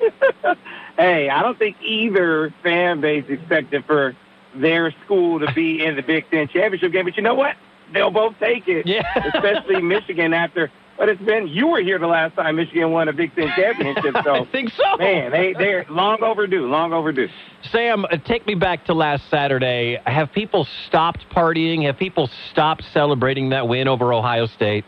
[0.96, 4.16] hey, I don't think either fan base expected for
[4.54, 7.56] their school to be in the Big Ten championship game, but you know what?
[7.92, 8.86] They'll both take it.
[8.86, 9.02] Yeah.
[9.34, 13.12] Especially Michigan after but it's been you were here the last time Michigan won a
[13.12, 14.14] Big Ten championship.
[14.22, 14.96] So I think so.
[14.98, 16.66] Man, they they're long overdue.
[16.68, 17.28] Long overdue.
[17.70, 20.00] Sam, uh, take me back to last Saturday.
[20.06, 21.84] Have people stopped partying?
[21.84, 24.84] Have people stopped celebrating that win over Ohio State?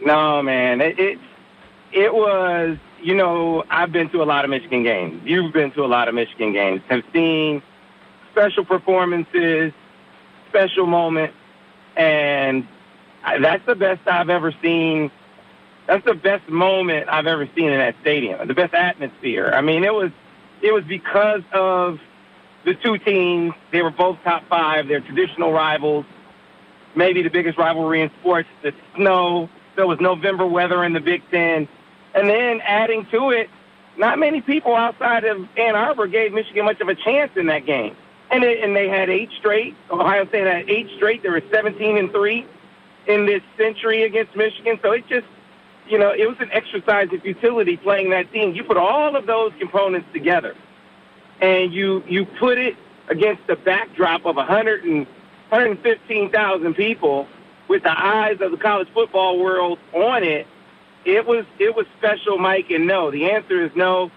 [0.00, 0.80] No, man.
[0.80, 1.18] It it,
[1.92, 2.78] it was.
[3.00, 5.22] You know, I've been to a lot of Michigan games.
[5.24, 6.82] You've been to a lot of Michigan games.
[6.88, 7.62] Have seen
[8.32, 9.72] special performances,
[10.48, 11.36] special moments,
[11.96, 12.66] and
[13.40, 15.12] that's the best I've ever seen
[15.88, 18.46] that's the best moment I've ever seen in that stadium.
[18.46, 19.50] The best atmosphere.
[19.54, 20.12] I mean, it was
[20.62, 21.98] it was because of
[22.64, 23.54] the two teams.
[23.72, 24.86] They were both top five.
[24.86, 26.04] They're traditional rivals.
[26.94, 28.48] Maybe the biggest rivalry in sports.
[28.62, 29.48] The snow.
[29.76, 31.68] There was November weather in the Big Ten,
[32.18, 33.48] and then adding to it,
[33.96, 37.64] not many people outside of Ann Arbor gave Michigan much of a chance in that
[37.64, 37.96] game.
[38.30, 39.74] And it, and they had eight straight.
[39.90, 41.22] Ohio State had eight straight.
[41.22, 42.46] They were 17 and three
[43.06, 44.78] in this century against Michigan.
[44.82, 45.26] So it just
[45.88, 48.54] you know, it was an exercise of futility playing that team.
[48.54, 50.54] You put all of those components together,
[51.40, 52.76] and you you put it
[53.08, 55.06] against the backdrop of 100 and
[55.48, 57.26] 115,000 people
[57.68, 60.46] with the eyes of the college football world on it.
[61.08, 62.70] It was it was special, Mike.
[62.70, 64.10] And no, the answer is no.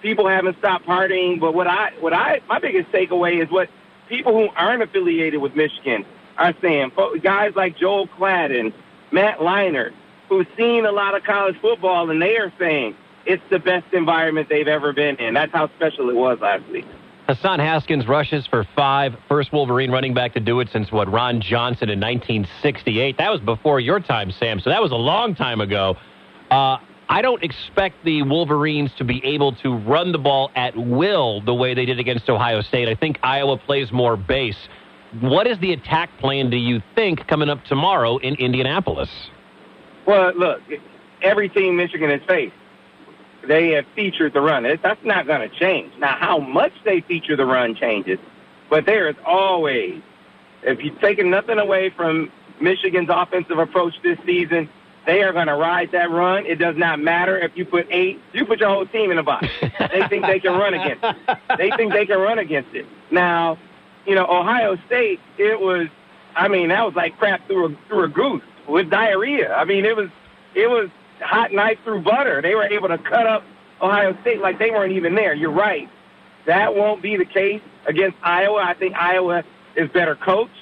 [0.00, 1.38] People haven't stopped partying.
[1.38, 3.68] But what I what I my biggest takeaway is what
[4.08, 6.06] people who aren't affiliated with Michigan
[6.38, 6.92] are saying.
[7.22, 8.72] Guys like Joel Klatt and
[9.12, 9.92] Matt Leinart,
[10.30, 14.48] who've seen a lot of college football, and they are saying it's the best environment
[14.48, 15.34] they've ever been in.
[15.34, 16.86] That's how special it was last week.
[17.28, 19.14] Hassan Haskins rushes for five.
[19.28, 23.18] First Wolverine running back to do it since what Ron Johnson in 1968.
[23.18, 24.60] That was before your time, Sam.
[24.60, 25.98] So that was a long time ago.
[26.50, 26.78] Uh,
[27.10, 31.54] I don't expect the Wolverines to be able to run the ball at will the
[31.54, 32.88] way they did against Ohio State.
[32.88, 34.58] I think Iowa plays more base.
[35.20, 39.08] What is the attack plan, do you think, coming up tomorrow in Indianapolis?
[40.06, 40.60] Well, look,
[41.22, 42.54] every team Michigan has faced,
[43.46, 44.64] they have featured the run.
[44.64, 45.92] That's not going to change.
[45.98, 48.18] Now, how much they feature the run changes,
[48.68, 50.02] but there is always,
[50.62, 52.30] if you've taken nothing away from
[52.60, 54.68] Michigan's offensive approach this season,
[55.08, 56.44] they are going to ride that run.
[56.44, 59.22] It does not matter if you put eight, you put your whole team in a
[59.22, 59.48] box.
[59.62, 61.38] they think they can run against it.
[61.56, 62.84] They think they can run against it.
[63.10, 63.58] Now,
[64.04, 65.88] you know, Ohio State, it was,
[66.36, 69.54] I mean, that was like crap through a, through a goose with diarrhea.
[69.54, 70.10] I mean, it was
[70.54, 70.90] it was
[71.20, 72.42] hot knife through butter.
[72.42, 73.44] They were able to cut up
[73.80, 75.32] Ohio State like they weren't even there.
[75.32, 75.88] You're right.
[76.44, 78.62] That won't be the case against Iowa.
[78.62, 79.42] I think Iowa
[79.74, 80.52] is better coached.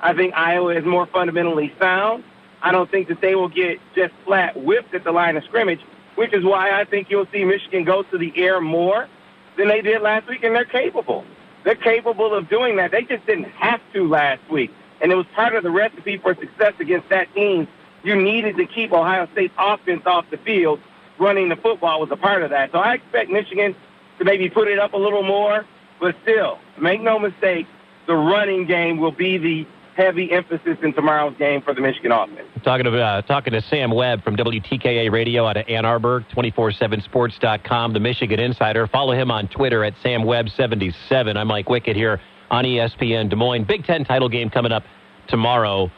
[0.00, 2.22] I think Iowa is more fundamentally sound.
[2.62, 5.80] I don't think that they will get just flat whipped at the line of scrimmage,
[6.14, 9.08] which is why I think you'll see Michigan go to the air more
[9.56, 11.24] than they did last week, and they're capable.
[11.64, 12.90] They're capable of doing that.
[12.90, 16.34] They just didn't have to last week and it was part of the recipe for
[16.34, 17.68] success against that team.
[18.02, 20.80] You needed to keep Ohio State's offense off the field.
[21.18, 22.72] Running the football was a part of that.
[22.72, 23.74] So I expect Michigan
[24.18, 25.64] to maybe put it up a little more,
[26.00, 27.66] but still, make no mistake,
[28.06, 29.66] the running game will be the
[29.96, 32.46] heavy emphasis in tomorrow's game for the Michigan offense.
[32.62, 37.94] Talking to, uh, talking to Sam Webb from WTKA Radio out of Ann Arbor, 247sports.com,
[37.94, 38.86] the Michigan Insider.
[38.86, 41.36] Follow him on Twitter at SamWebb77.
[41.36, 43.64] I'm Mike Wickett here on ESPN Des Moines.
[43.64, 44.84] Big Ten title game coming up
[45.28, 45.90] tomorrow.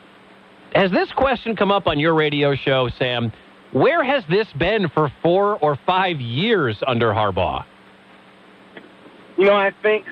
[0.75, 3.33] Has this question come up on your radio show, Sam?
[3.73, 7.65] Where has this been for four or five years under Harbaugh?
[9.37, 10.05] You know, I think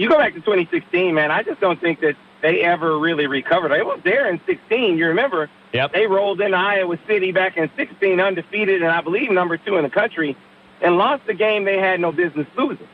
[0.00, 1.30] you go back to 2016, man.
[1.30, 3.70] I just don't think that they ever really recovered.
[3.72, 4.96] It was there in 16.
[4.96, 5.50] You remember?
[5.74, 5.92] Yep.
[5.92, 9.82] They rolled into Iowa City back in 16, undefeated, and I believe number two in
[9.84, 10.36] the country,
[10.80, 12.88] and lost the game they had no business losing.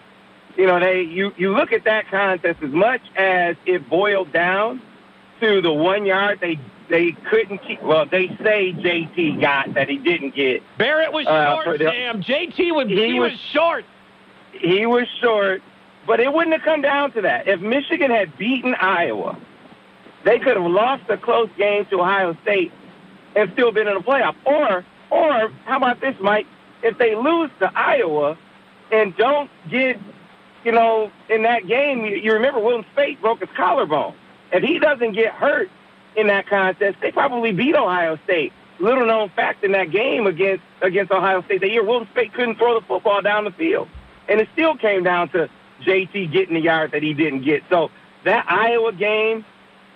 [0.56, 4.82] you know, they you you look at that contest as much as it boiled down
[5.40, 7.82] to the one yard they they couldn't keep.
[7.82, 10.62] Well, they say JT got that he didn't get.
[10.78, 12.22] Barrett was Uh, short, the- Sam.
[12.22, 13.84] JT was, He he was, was- short.
[14.52, 15.62] He was short,
[16.06, 17.48] but it wouldn't have come down to that.
[17.48, 19.38] If Michigan had beaten Iowa,
[20.24, 22.72] they could have lost a close game to Ohio State
[23.34, 24.34] and still been in the playoff.
[24.44, 26.46] Or, or how about this, Mike?
[26.82, 28.36] If they lose to Iowa
[28.92, 29.98] and don't get,
[30.64, 34.14] you know, in that game, you, you remember Wilton Speight broke his collarbone.
[34.52, 35.70] If he doesn't get hurt
[36.16, 38.52] in that contest, they probably beat Ohio State.
[38.78, 42.56] Little known fact in that game against against Ohio State that year, Wilton Speight couldn't
[42.56, 43.88] throw the football down the field,
[44.28, 45.48] and it still came down to
[45.84, 47.62] JT getting the yard that he didn't get.
[47.70, 47.90] So
[48.24, 49.44] that Iowa game,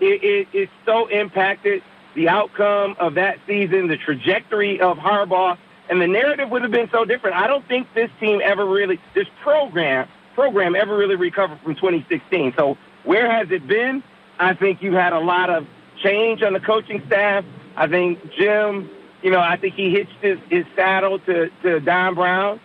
[0.01, 1.83] it, it, it so impacted
[2.15, 5.57] the outcome of that season, the trajectory of Harbaugh,
[5.89, 7.37] and the narrative would have been so different.
[7.37, 12.55] I don't think this team ever really, this program program ever really recovered from 2016.
[12.57, 14.03] So where has it been?
[14.39, 15.67] I think you had a lot of
[16.03, 17.45] change on the coaching staff.
[17.77, 18.89] I think Jim,
[19.23, 22.61] you know, I think he hitched his, his saddle to, to Don Brown,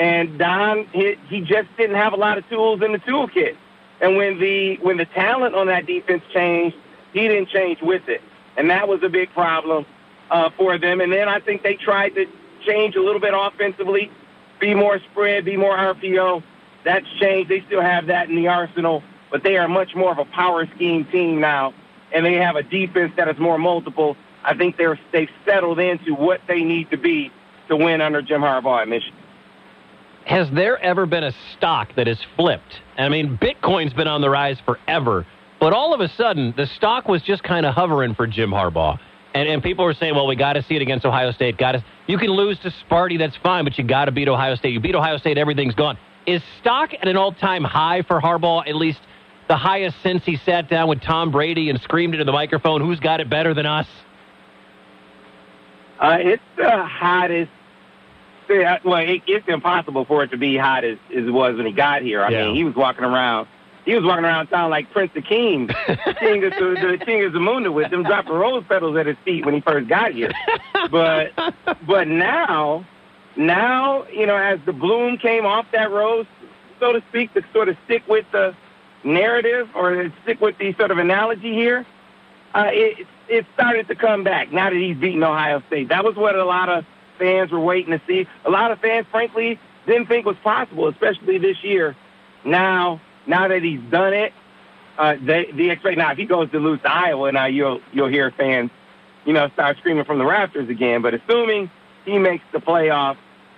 [0.00, 3.56] and Don he, he just didn't have a lot of tools in the toolkit.
[4.00, 6.74] And when the when the talent on that defense changed,
[7.12, 8.22] he didn't change with it,
[8.56, 9.84] and that was a big problem
[10.30, 11.02] uh, for them.
[11.02, 12.24] And then I think they tried to
[12.66, 14.10] change a little bit offensively,
[14.58, 16.42] be more spread, be more RPO.
[16.82, 17.50] That's changed.
[17.50, 20.66] They still have that in the arsenal, but they are much more of a power
[20.74, 21.74] scheme team now,
[22.10, 24.16] and they have a defense that is more multiple.
[24.44, 27.30] I think they're they've settled into what they need to be
[27.68, 29.18] to win under Jim Harbaugh at Michigan.
[30.26, 32.80] Has there ever been a stock that has flipped?
[32.96, 35.26] I mean, Bitcoin's been on the rise forever,
[35.58, 38.98] but all of a sudden, the stock was just kind of hovering for Jim Harbaugh.
[39.34, 41.56] And, and people were saying, well, we got to see it against Ohio State.
[41.56, 41.76] Got.
[42.06, 44.72] You can lose to Sparty, that's fine, but you got to beat Ohio State.
[44.72, 45.98] You beat Ohio State, everything's gone.
[46.26, 48.68] Is stock at an all-time high for Harbaugh?
[48.68, 48.98] At least
[49.48, 53.00] the highest since he sat down with Tom Brady and screamed into the microphone, "Who's
[53.00, 53.86] got it better than us?"
[55.98, 57.50] Uh, it's the hottest.
[58.50, 61.66] Yeah, Well, it, it's impossible for it to be hot as, as it was when
[61.66, 62.22] he got here.
[62.22, 62.46] I Yeah.
[62.46, 63.46] mean, he was walking around.
[63.84, 65.68] He was walking around town like Prince the King,
[66.20, 69.44] King of the, the King of Zamunda with them dropping rose petals at his feet
[69.44, 70.30] when he first got here.
[70.90, 71.32] But
[71.86, 72.84] but now,
[73.36, 76.26] now you know, as the bloom came off that rose,
[76.78, 78.54] so to speak, to sort of stick with the
[79.02, 81.86] narrative or stick with the sort of analogy here,
[82.54, 85.88] uh, it it started to come back now that he's beaten Ohio State.
[85.88, 86.84] That was what a lot of
[87.20, 88.26] fans were waiting to see.
[88.44, 91.94] A lot of fans, frankly, didn't think was possible, especially this year.
[92.44, 94.32] Now, now that he's done it,
[94.98, 98.08] uh, they they expect now if he goes to lose to Iowa, now you'll you'll
[98.08, 98.70] hear fans,
[99.24, 101.02] you know, start screaming from the rafters again.
[101.02, 101.70] But assuming
[102.04, 103.16] he makes the playoff,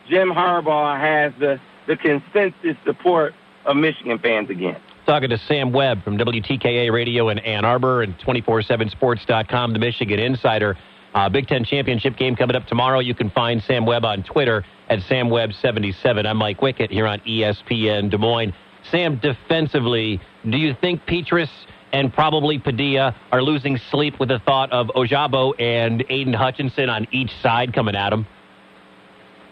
[0.08, 4.76] Jim Harbaugh has the the consensus support of Michigan fans again.
[5.06, 10.76] Talking to Sam Webb from WTKA Radio in Ann Arbor and 247sports.com, the Michigan Insider.
[11.14, 12.98] Uh, Big Ten Championship game coming up tomorrow.
[13.00, 16.26] You can find Sam Webb on Twitter at SamWebb77.
[16.26, 18.54] I'm Mike Wickett here on ESPN Des Moines.
[18.90, 21.50] Sam, defensively, do you think Petras
[21.92, 27.06] and probably Padilla are losing sleep with the thought of Ojabo and Aidan Hutchinson on
[27.12, 28.26] each side coming at them?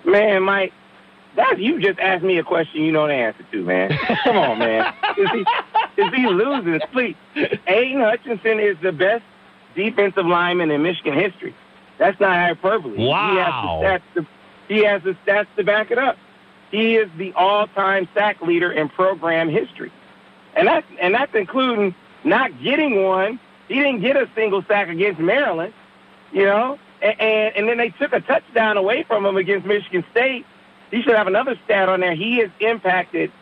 [0.05, 0.73] Man, Mike,
[1.37, 3.97] that you just asked me a question you know the answer to, man.
[4.25, 4.93] Come on, man.
[5.19, 7.17] Is he is he losing sleep?
[7.67, 9.23] Aidan Hutchinson is the best
[9.75, 11.55] defensive lineman in Michigan history.
[11.99, 13.07] That's not hyperbole.
[13.07, 13.31] Wow.
[13.31, 16.17] He has the stats to, he has the stats to back it up.
[16.71, 19.93] He is the all-time sack leader in program history,
[20.55, 23.41] and that's and that's including not getting one.
[23.67, 25.75] He didn't get a single sack against Maryland,
[26.33, 30.05] you know, and, and, and then they took a touchdown away from him against Michigan
[30.13, 30.47] State.
[30.91, 32.15] He should have another stat on there.
[32.15, 33.33] He has impacted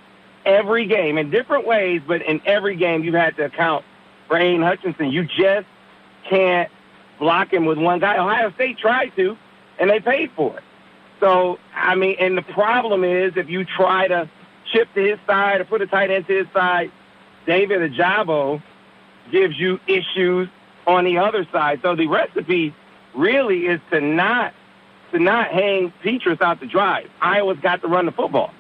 [0.45, 3.85] every game in different ways, but in every game you've had to account
[4.27, 5.11] for Aidan Hutchinson.
[5.11, 5.67] You just
[6.29, 6.71] can't
[7.19, 8.17] block him with one guy.
[8.19, 9.37] Ohio State tried to,
[9.79, 10.65] and they paid for it.
[11.21, 14.29] So, I mean, and the problem is if you try to
[14.73, 16.93] chip to his side or put a tight end to his side,
[17.47, 18.63] David Ojabo
[19.33, 20.49] gives you issues
[20.87, 21.81] on the other side.
[21.83, 22.75] So the recipe
[23.15, 24.55] really is to not
[25.13, 27.07] to not hang Petras out to dry.
[27.21, 28.53] Iowa's got to run the football.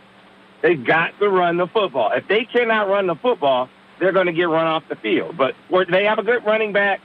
[0.62, 2.10] They've got to run the football.
[2.12, 3.68] If they cannot run the football,
[4.00, 5.36] they're going to get run off the field.
[5.36, 5.54] But
[5.90, 7.00] they have a good running back.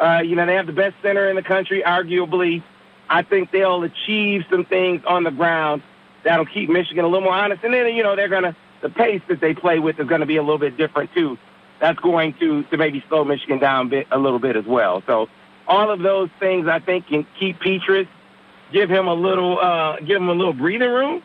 [0.00, 2.62] Uh, you know, they have the best center in the country, arguably.
[3.08, 5.82] I think they'll achieve some things on the ground
[6.24, 7.62] that'll keep Michigan a little more honest.
[7.64, 10.20] And then, you know, they're going to, the pace that they play with is going
[10.20, 11.38] to be a little bit different, too.
[11.80, 15.02] That's going to, to maybe slow Michigan down a, bit, a little bit as well.
[15.06, 15.28] So
[15.66, 18.08] all of those things, I think, can keep Petras,
[18.72, 21.22] give him a little, uh, give him a little breathing room.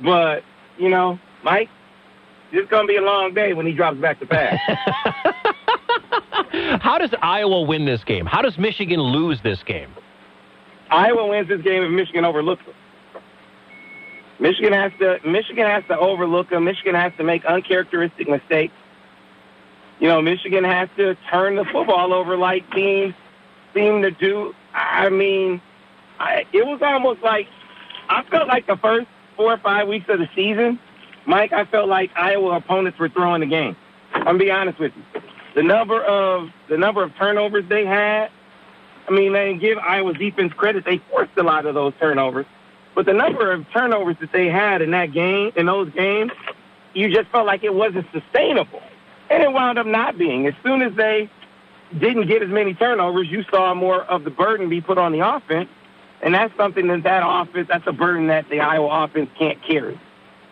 [0.00, 0.42] But,
[0.78, 1.70] you know, Mike,
[2.50, 4.58] it's going to be a long day when he drops back to pass.
[6.80, 8.26] How does Iowa win this game?
[8.26, 9.90] How does Michigan lose this game?
[10.90, 12.74] Iowa wins this game if Michigan overlooks them.
[14.40, 16.64] Michigan has to Michigan has to overlook them.
[16.64, 18.74] Michigan has to make uncharacteristic mistakes.
[19.98, 23.14] You know, Michigan has to turn the football over like teams
[23.74, 24.54] seem to do.
[24.74, 25.60] I mean,
[26.20, 27.48] I, it was almost like
[28.08, 30.78] I felt like the first four or five weeks of the season,
[31.26, 31.52] Mike.
[31.52, 33.76] I felt like Iowa opponents were throwing the game.
[34.12, 35.17] I'm gonna be honest with you.
[35.54, 38.30] The number of the number of turnovers they had.
[39.08, 40.84] I mean, they give Iowa's defense credit.
[40.84, 42.44] They forced a lot of those turnovers.
[42.94, 46.32] But the number of turnovers that they had in that game, in those games,
[46.94, 48.82] you just felt like it wasn't sustainable.
[49.30, 50.46] And it wound up not being.
[50.46, 51.30] As soon as they
[51.96, 55.26] didn't get as many turnovers, you saw more of the burden be put on the
[55.26, 55.68] offense.
[56.20, 59.98] And that's something that that offense, that's a burden that the Iowa offense can't carry.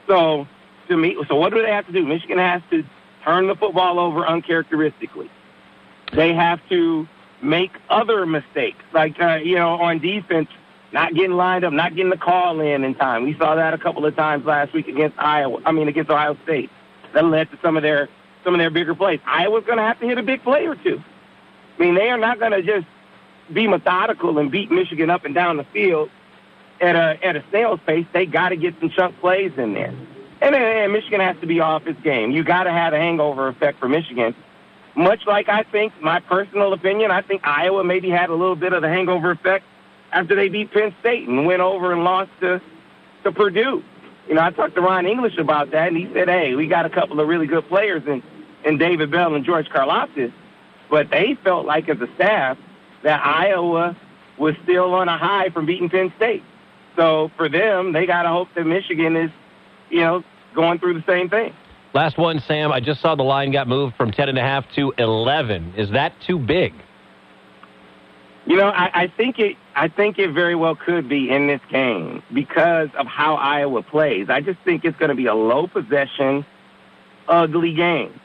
[0.07, 0.47] So,
[0.88, 2.07] to me, so what do they have to do?
[2.07, 2.84] Michigan has to
[3.26, 5.30] turn the football over uncharacteristically.
[6.12, 7.08] They have to
[7.42, 10.48] make other mistakes, like, uh, you know, on defense,
[10.92, 13.24] not getting lined up, not getting the call in in time.
[13.24, 15.60] We saw that a couple of times last week against Iowa.
[15.66, 16.70] I mean, against Ohio State.
[17.12, 18.08] That led to some of their
[18.44, 19.20] some of their bigger plays.
[19.26, 21.02] Iowa's going to have to hit a big play or two.
[21.76, 22.86] I mean, they are not going to just
[23.52, 26.10] be methodical and beat Michigan up and down the field
[26.80, 28.06] at a at a snail's pace.
[28.12, 29.94] They got to get some chunk plays in there.
[30.41, 32.30] And, and Michigan has to be off its game.
[32.30, 34.34] You got to have a hangover effect for Michigan.
[34.95, 38.72] Much like I think, my personal opinion, I think Iowa maybe had a little bit
[38.72, 39.64] of the hangover effect
[40.12, 42.61] after they beat Penn State and went over and lost to
[43.24, 43.82] to Purdue.
[44.28, 46.87] You know, I talked to Ron English about that, and he said, "Hey, we got
[46.87, 48.22] a couple of really good players in
[48.64, 50.32] in David Bell and George Karlaftis,
[50.91, 52.59] but they felt like as a staff
[53.03, 53.97] that Iowa
[54.39, 56.43] was still on a high from beating Penn State.
[56.97, 59.30] So for them, they got to hope that Michigan is,
[59.91, 60.24] you know,
[60.55, 61.53] going through the same thing."
[61.95, 62.72] Last one, Sam.
[62.72, 65.72] I just saw the line got moved from ten and a half to eleven.
[65.76, 66.74] Is that too big?
[68.47, 69.57] You know, I, I think it.
[69.74, 74.30] I think it very well could be in this game because of how Iowa plays.
[74.30, 76.47] I just think it's going to be a low possession,
[77.28, 78.18] ugly game.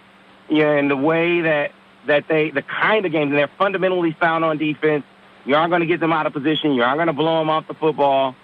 [0.49, 1.71] Yeah, and the way that
[2.07, 5.03] that they, the kind of games, and they're fundamentally sound on defense.
[5.45, 6.73] You aren't going to get them out of position.
[6.73, 8.35] You aren't going to blow them off the football.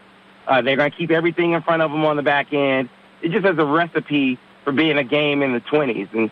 [0.48, 2.90] Uh, they're going to keep everything in front of them on the back end.
[3.22, 6.14] It just has a recipe for being a game in the 20s.
[6.14, 6.32] And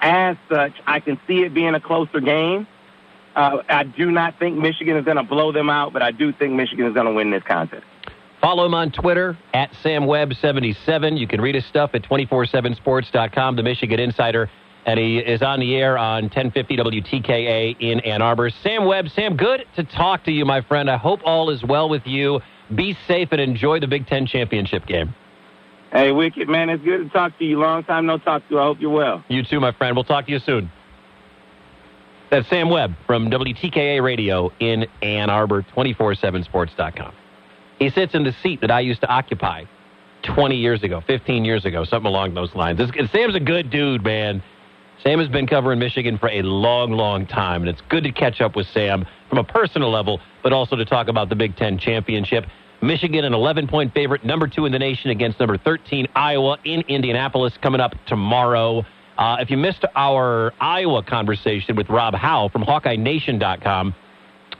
[0.00, 2.66] as such, I can see it being a closer game.
[3.34, 6.32] Uh, I do not think Michigan is going to blow them out, but I do
[6.32, 7.84] think Michigan is going to win this contest.
[8.40, 11.18] Follow him on Twitter at SamWeb77.
[11.18, 14.50] You can read his stuff at 247sports.com, the Michigan Insider.
[14.86, 18.50] And he is on the air on 1050 WTKA in Ann Arbor.
[18.50, 20.88] Sam Webb, Sam, good to talk to you, my friend.
[20.88, 22.40] I hope all is well with you.
[22.74, 25.14] Be safe and enjoy the Big Ten championship game.
[25.96, 27.58] Hey, Wicked, man, it's good to talk to you.
[27.58, 28.60] Long time no talk to you.
[28.60, 29.24] I hope you're well.
[29.28, 29.96] You too, my friend.
[29.96, 30.70] We'll talk to you soon.
[32.30, 37.14] That's Sam Webb from WTKA Radio in Ann Arbor, 247sports.com.
[37.78, 39.64] He sits in the seat that I used to occupy
[40.24, 42.76] 20 years ago, 15 years ago, something along those lines.
[42.76, 44.42] This, Sam's a good dude, man.
[45.02, 48.42] Sam has been covering Michigan for a long, long time, and it's good to catch
[48.42, 51.78] up with Sam from a personal level, but also to talk about the Big Ten
[51.78, 52.44] championship.
[52.82, 56.82] Michigan, an 11 point favorite, number two in the nation against number 13, Iowa, in
[56.82, 58.84] Indianapolis, coming up tomorrow.
[59.18, 63.94] Uh, if you missed our Iowa conversation with Rob Howe from HawkeyeNation.com,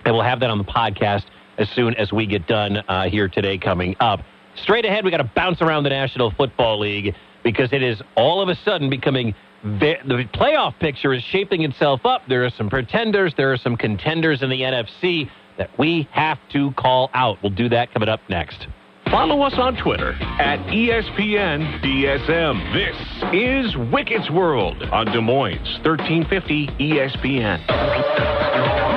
[0.05, 1.25] and we'll have that on the podcast
[1.59, 4.21] as soon as we get done uh, here today coming up.
[4.55, 8.41] Straight ahead, we got to bounce around the National Football League because it is all
[8.41, 12.23] of a sudden becoming the playoff picture is shaping itself up.
[12.29, 16.72] There are some pretenders, there are some contenders in the NFC that we have to
[16.72, 17.38] call out.
[17.42, 18.66] We'll do that coming up next.
[19.11, 22.72] Follow us on Twitter at ESPN DSM.
[22.74, 22.96] This
[23.32, 28.95] is Wicket's World on Des Moines 1350 ESPN.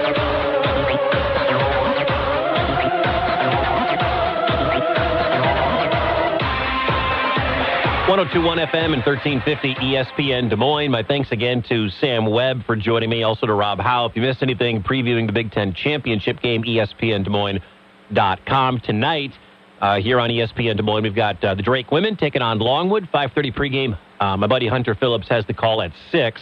[8.09, 10.89] 1021 FM and 1350 ESPN Des Moines.
[10.89, 14.07] My thanks again to Sam Webb for joining me, also to Rob Howe.
[14.07, 18.79] If you missed anything previewing the Big Ten championship game, ESPN Des Moines.com.
[18.79, 19.33] Tonight,
[19.79, 23.07] uh, here on ESPN Des Moines, we've got uh, the Drake women taking on Longwood,
[23.13, 23.99] 5.30 pregame.
[24.19, 26.41] Uh, my buddy Hunter Phillips has the call at 6.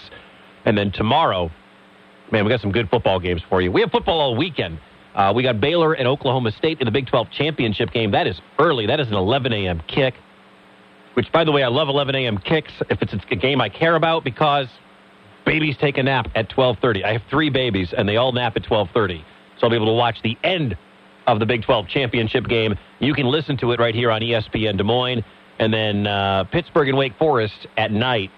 [0.63, 1.51] And then tomorrow,
[2.31, 3.73] man, we got some good football games for you.
[3.73, 4.79] We have football all weekend.
[5.13, 8.11] Uh, we got Baylor and Oklahoma State in the Big 12 championship game.
[8.11, 8.87] That is early.
[8.87, 9.81] That is an 11 a.m.
[9.89, 10.13] kick
[11.17, 12.37] which, by the way, I love 11 a.m.
[12.37, 14.67] kicks if it's a game I care about because
[15.47, 17.03] babies take a nap at 12:30.
[17.03, 19.23] I have three babies, and they all nap at 12:30,
[19.57, 20.77] so I'll be able to watch the end
[21.25, 22.75] of the Big 12 championship game.
[22.99, 25.23] You can listen to it right here on ESPN Des Moines.
[25.57, 28.29] and then uh, Pittsburgh and Wake Forest at night.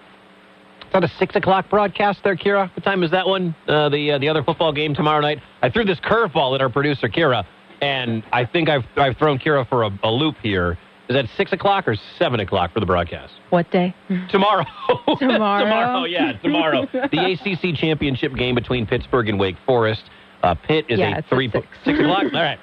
[0.80, 2.74] Is that a six o'clock broadcast there, Kira?
[2.74, 3.54] What time is that one?
[3.68, 5.42] Uh, the uh, the other football game tomorrow night.
[5.60, 7.44] I threw this curveball at our producer Kira,
[7.82, 10.78] and I think I've I've thrown Kira for a, a loop here.
[11.10, 13.32] Is that six o'clock or seven o'clock for the broadcast?
[13.50, 13.92] What day?
[14.30, 14.64] Tomorrow.
[15.18, 15.64] Tomorrow?
[15.64, 16.86] tomorrow, yeah, tomorrow.
[16.92, 20.02] the ACC championship game between Pittsburgh and Wake Forest.
[20.44, 21.66] Uh, Pitt is Yeah, a three six.
[21.84, 22.22] six o'clock.
[22.32, 22.60] All right.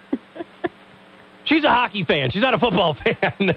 [1.44, 2.32] She's a hockey fan.
[2.32, 3.52] She's not a football fan.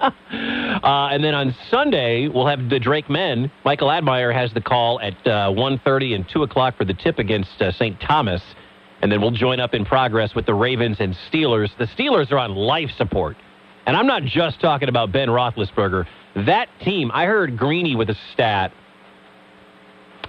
[0.00, 3.50] uh, and then on Sunday, we'll have the Drake men.
[3.64, 7.60] Michael Admire has the call at uh, 1.30 and 2 o'clock for the tip against
[7.62, 8.00] uh, St.
[8.00, 8.42] Thomas.
[9.02, 11.70] And then we'll join up in progress with the Ravens and Steelers.
[11.78, 13.36] The Steelers are on life support.
[13.86, 16.06] And I'm not just talking about Ben Roethlisberger.
[16.46, 18.72] That team, I heard Greeny with a stat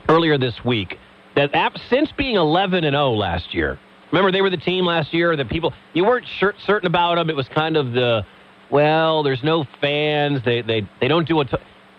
[0.09, 0.97] earlier this week
[1.35, 1.51] that
[1.89, 3.79] since being 11 and 0 last year,
[4.11, 7.29] remember they were the team last year that people you weren't sure, certain about them.
[7.29, 8.25] It was kind of the
[8.71, 10.41] well, there's no fans.
[10.43, 11.49] They they they don't do it.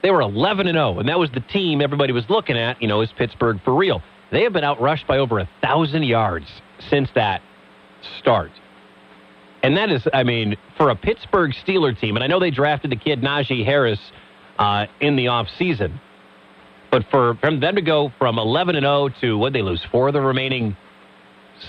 [0.02, 2.80] They were 11 and 0, and that was the team everybody was looking at.
[2.80, 4.02] You know, is Pittsburgh for real?
[4.30, 6.46] They have been outrushed by over a thousand yards
[6.90, 7.42] since that
[8.18, 8.50] start.
[9.66, 12.92] And that is, I mean, for a Pittsburgh Steeler team, and I know they drafted
[12.92, 13.98] the kid Najee Harris
[14.60, 15.98] uh, in the offseason,
[16.92, 20.14] but for, them to go from 11 and 0 to what they lose four of
[20.14, 20.76] the remaining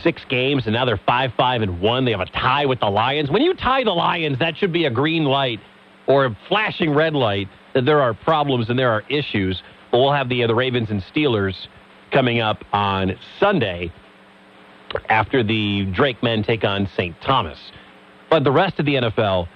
[0.03, 2.05] six games, and now they're five five and one.
[2.05, 3.31] They have a tie with the Lions.
[3.31, 5.59] When you tie the Lions, that should be a green light
[6.05, 9.63] or a flashing red light that there are problems and there are issues.
[9.89, 11.55] But we'll have the uh, the Ravens and Steelers
[12.11, 13.91] coming up on Sunday
[15.09, 17.19] after the Drake men take on St.
[17.21, 17.57] Thomas.
[18.29, 19.47] But the rest of the NFL,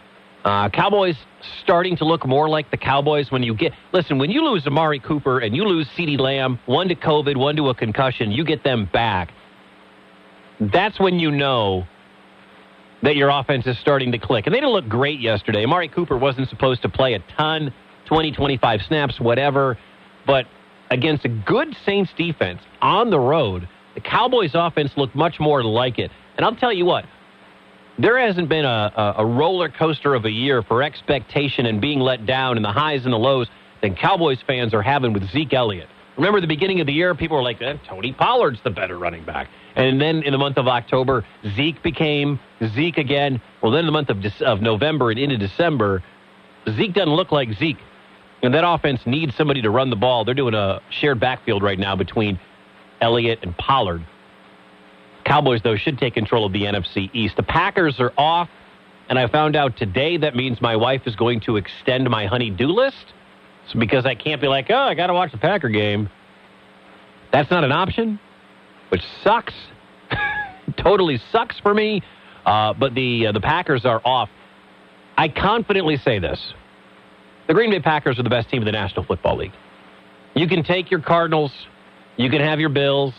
[0.45, 1.15] uh, Cowboys
[1.63, 3.73] starting to look more like the Cowboys when you get.
[3.91, 7.55] Listen, when you lose Amari Cooper and you lose CeeDee Lamb, one to COVID, one
[7.57, 9.33] to a concussion, you get them back.
[10.59, 11.85] That's when you know
[13.03, 14.45] that your offense is starting to click.
[14.45, 15.63] And they didn't look great yesterday.
[15.63, 17.73] Amari Cooper wasn't supposed to play a ton,
[18.05, 19.77] 20, 25 snaps, whatever.
[20.25, 20.45] But
[20.91, 25.97] against a good Saints defense on the road, the Cowboys offense looked much more like
[25.97, 26.11] it.
[26.37, 27.05] And I'll tell you what,
[27.97, 32.25] there hasn't been a, a, roller coaster of a year for expectation and being let
[32.25, 33.47] down and the highs and the lows
[33.81, 35.89] than Cowboys fans are having with Zeke Elliott.
[36.17, 39.23] Remember the beginning of the year, people were like, eh, Tony Pollard's the better running
[39.23, 39.47] back.
[39.75, 41.25] And then in the month of October,
[41.55, 42.39] Zeke became
[42.75, 43.41] Zeke again.
[43.61, 46.03] Well, then in the month of, Dec- of November and into December,
[46.69, 47.79] Zeke doesn't look like Zeke.
[48.43, 50.25] And that offense needs somebody to run the ball.
[50.25, 52.39] They're doing a shared backfield right now between
[52.99, 54.05] Elliott and Pollard.
[55.23, 57.35] Cowboys, though, should take control of the NFC East.
[57.35, 58.49] The Packers are off,
[59.09, 62.67] and I found out today that means my wife is going to extend my honey-do
[62.67, 63.13] list.
[63.71, 66.09] So because I can't be like, oh, I got to watch the Packer game.
[67.31, 68.19] That's not an option,
[68.89, 69.53] which sucks.
[70.77, 72.01] totally sucks for me.
[72.45, 74.29] Uh, but the uh, the Packers are off.
[75.17, 76.53] I confidently say this:
[77.47, 79.53] the Green Bay Packers are the best team in the National Football League.
[80.33, 81.51] You can take your Cardinals,
[82.17, 83.13] you can have your Bills.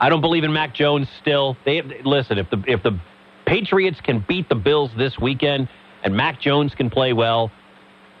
[0.00, 1.56] I don't believe in Mac Jones still.
[1.64, 2.98] They listen if the if the
[3.46, 5.68] Patriots can beat the Bills this weekend
[6.02, 7.50] and Mac Jones can play well,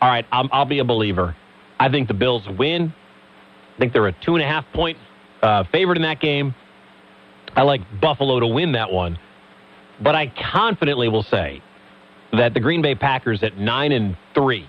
[0.00, 1.36] all right, I'm, I'll be a believer.
[1.78, 2.94] I think the Bills win.
[3.74, 4.98] I think they're a two and a half point
[5.42, 6.54] uh, favorite in that game.
[7.56, 9.18] I like Buffalo to win that one,
[10.00, 11.62] but I confidently will say
[12.32, 14.68] that the Green Bay Packers at nine and three,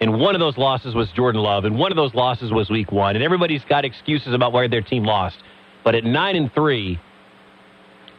[0.00, 2.92] and one of those losses was Jordan Love, and one of those losses was Week
[2.92, 5.38] One, and everybody's got excuses about why their team lost.
[5.84, 7.00] But at nine and three,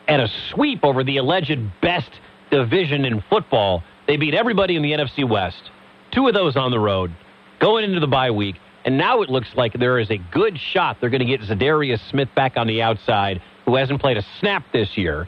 [0.07, 2.09] and a sweep over the alleged best
[2.49, 5.69] division in football, they beat everybody in the NFC West.
[6.11, 7.11] Two of those on the road,
[7.59, 8.55] going into the bye week,
[8.85, 11.99] and now it looks like there is a good shot they're going to get Za'Darius
[12.09, 15.27] Smith back on the outside, who hasn't played a snap this year,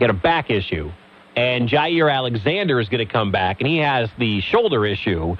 [0.00, 0.90] got a back issue,
[1.36, 5.36] and Jaire Alexander is going to come back, and he has the shoulder issue.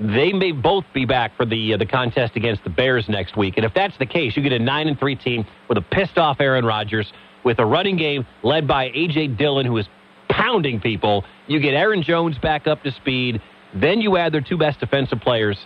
[0.00, 3.54] They may both be back for the uh, the contest against the Bears next week,
[3.56, 6.18] and if that's the case, you get a nine and three team with a pissed
[6.18, 7.12] off Aaron Rodgers,
[7.44, 9.86] with a running game led by AJ Dillon, who is
[10.28, 11.24] pounding people.
[11.46, 13.40] You get Aaron Jones back up to speed.
[13.72, 15.58] Then you add their two best defensive players,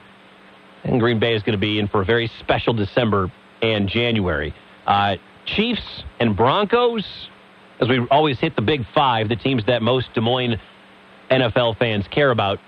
[0.85, 4.55] and Green Bay is going to be in for a very special December and January.
[4.87, 5.16] Uh,
[5.47, 7.05] Chiefs and Broncos,
[7.81, 10.57] as we always hit the big five, the teams that most Des Moines
[11.31, 12.59] NFL fans care about.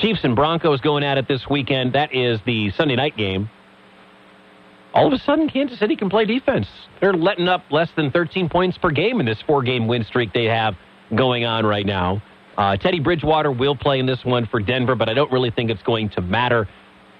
[0.00, 1.94] Chiefs and Broncos going at it this weekend.
[1.94, 3.50] That is the Sunday night game.
[4.94, 6.66] All of a sudden, Kansas City can play defense.
[7.00, 10.32] They're letting up less than 13 points per game in this four game win streak
[10.32, 10.74] they have
[11.14, 12.22] going on right now.
[12.56, 15.70] Uh, Teddy Bridgewater will play in this one for Denver, but I don't really think
[15.70, 16.68] it's going to matter.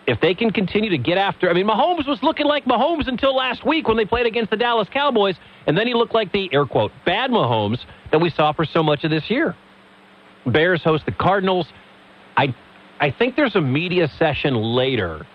[0.07, 3.37] If they can continue to get after, I mean, Mahomes was looking like Mahomes until
[3.37, 6.49] last week when they played against the Dallas Cowboys, and then he looked like the
[6.53, 7.79] air quote bad Mahomes
[8.11, 9.55] that we saw for so much of this year.
[10.47, 11.67] Bears host the Cardinals.
[12.37, 12.55] I
[13.01, 15.27] I think there's a media session later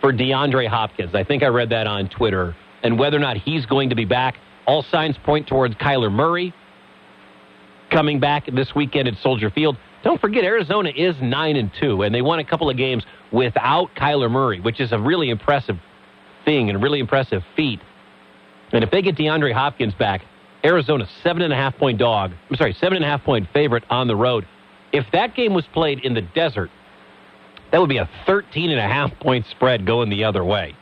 [0.00, 1.14] for DeAndre Hopkins.
[1.14, 2.56] I think I read that on Twitter.
[2.82, 4.36] And whether or not he's going to be back,
[4.66, 6.52] all signs point towards Kyler Murray
[7.90, 9.76] coming back this weekend at Soldier Field.
[10.02, 13.94] Don't forget, Arizona is nine and two, and they won a couple of games without
[13.94, 15.76] Kyler Murray, which is a really impressive
[16.44, 17.80] thing and a really impressive feat.
[18.72, 20.22] And if they get DeAndre Hopkins back,
[20.64, 22.32] Arizona seven and a half point dog.
[22.50, 24.46] I'm sorry, seven and a half point favorite on the road.
[24.92, 26.70] If that game was played in the desert,
[27.72, 30.76] that would be a 13 and a half point spread going the other way.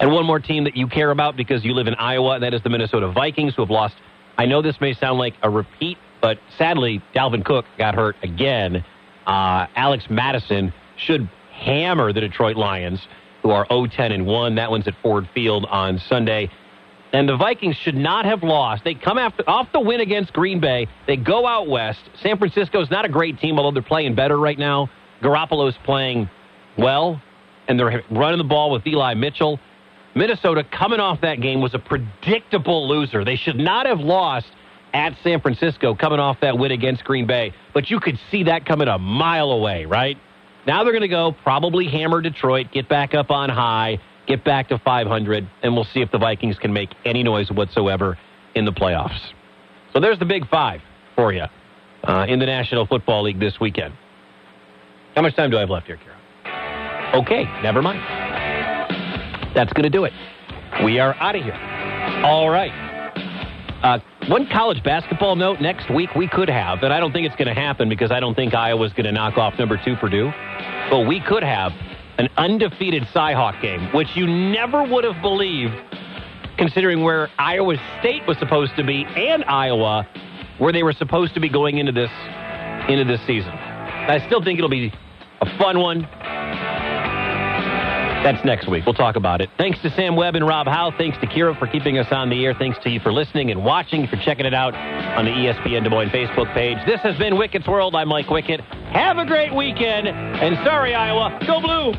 [0.00, 2.54] And one more team that you care about because you live in Iowa, and that
[2.54, 3.96] is the Minnesota Vikings, who have lost.
[4.38, 8.84] I know this may sound like a repeat, but sadly, Dalvin Cook got hurt again.
[9.26, 13.00] Uh, Alex Mattison should hammer the Detroit Lions,
[13.42, 14.54] who are 0-10 and 1.
[14.54, 16.50] That one's at Ford Field on Sunday.
[17.12, 18.84] And the Vikings should not have lost.
[18.84, 20.86] They come after, off the win against Green Bay.
[21.06, 22.00] They go out west.
[22.22, 24.90] San Francisco's not a great team, although they're playing better right now.
[25.22, 26.28] Garoppolo's playing
[26.76, 27.20] well,
[27.66, 29.58] and they're running the ball with Eli Mitchell.
[30.14, 33.24] Minnesota, coming off that game, was a predictable loser.
[33.24, 34.46] They should not have lost
[34.94, 38.64] at San Francisco coming off that win against Green Bay, but you could see that
[38.64, 40.16] coming a mile away, right?
[40.66, 44.68] Now they're going to go probably hammer Detroit, get back up on high, get back
[44.68, 48.18] to 500, and we'll see if the Vikings can make any noise whatsoever
[48.54, 49.18] in the playoffs.
[49.92, 50.80] So there's the big five
[51.16, 51.44] for you
[52.04, 53.94] uh, in the National Football League this weekend.
[55.14, 56.16] How much time do I have left here, Kara?
[57.14, 58.00] Okay, never mind.
[59.54, 60.12] That's going to do it.
[60.84, 61.54] We are out of here.
[62.24, 62.70] All right.
[63.82, 63.98] Uh,
[64.28, 67.48] one college basketball note next week we could have, and I don't think it's going
[67.48, 70.30] to happen because I don't think Iowa's going to knock off number two Purdue.
[70.90, 71.72] But we could have
[72.18, 75.74] an undefeated Cyhawk game, which you never would have believed,
[76.58, 80.06] considering where Iowa State was supposed to be and Iowa,
[80.58, 82.10] where they were supposed to be going into this
[82.88, 83.52] into this season.
[84.08, 84.92] I still think it'll be
[85.40, 86.08] a fun one.
[88.24, 88.84] That's next week.
[88.84, 89.48] We'll talk about it.
[89.58, 90.92] Thanks to Sam Webb and Rob Howe.
[90.96, 92.52] Thanks to Kira for keeping us on the air.
[92.52, 95.90] Thanks to you for listening and watching, for checking it out on the ESPN Des
[95.90, 96.78] Moines Facebook page.
[96.84, 97.94] This has been Wicket's World.
[97.94, 98.60] I'm Mike Wicket.
[98.92, 100.08] Have a great weekend.
[100.08, 101.38] And sorry, Iowa.
[101.46, 101.94] Go blue.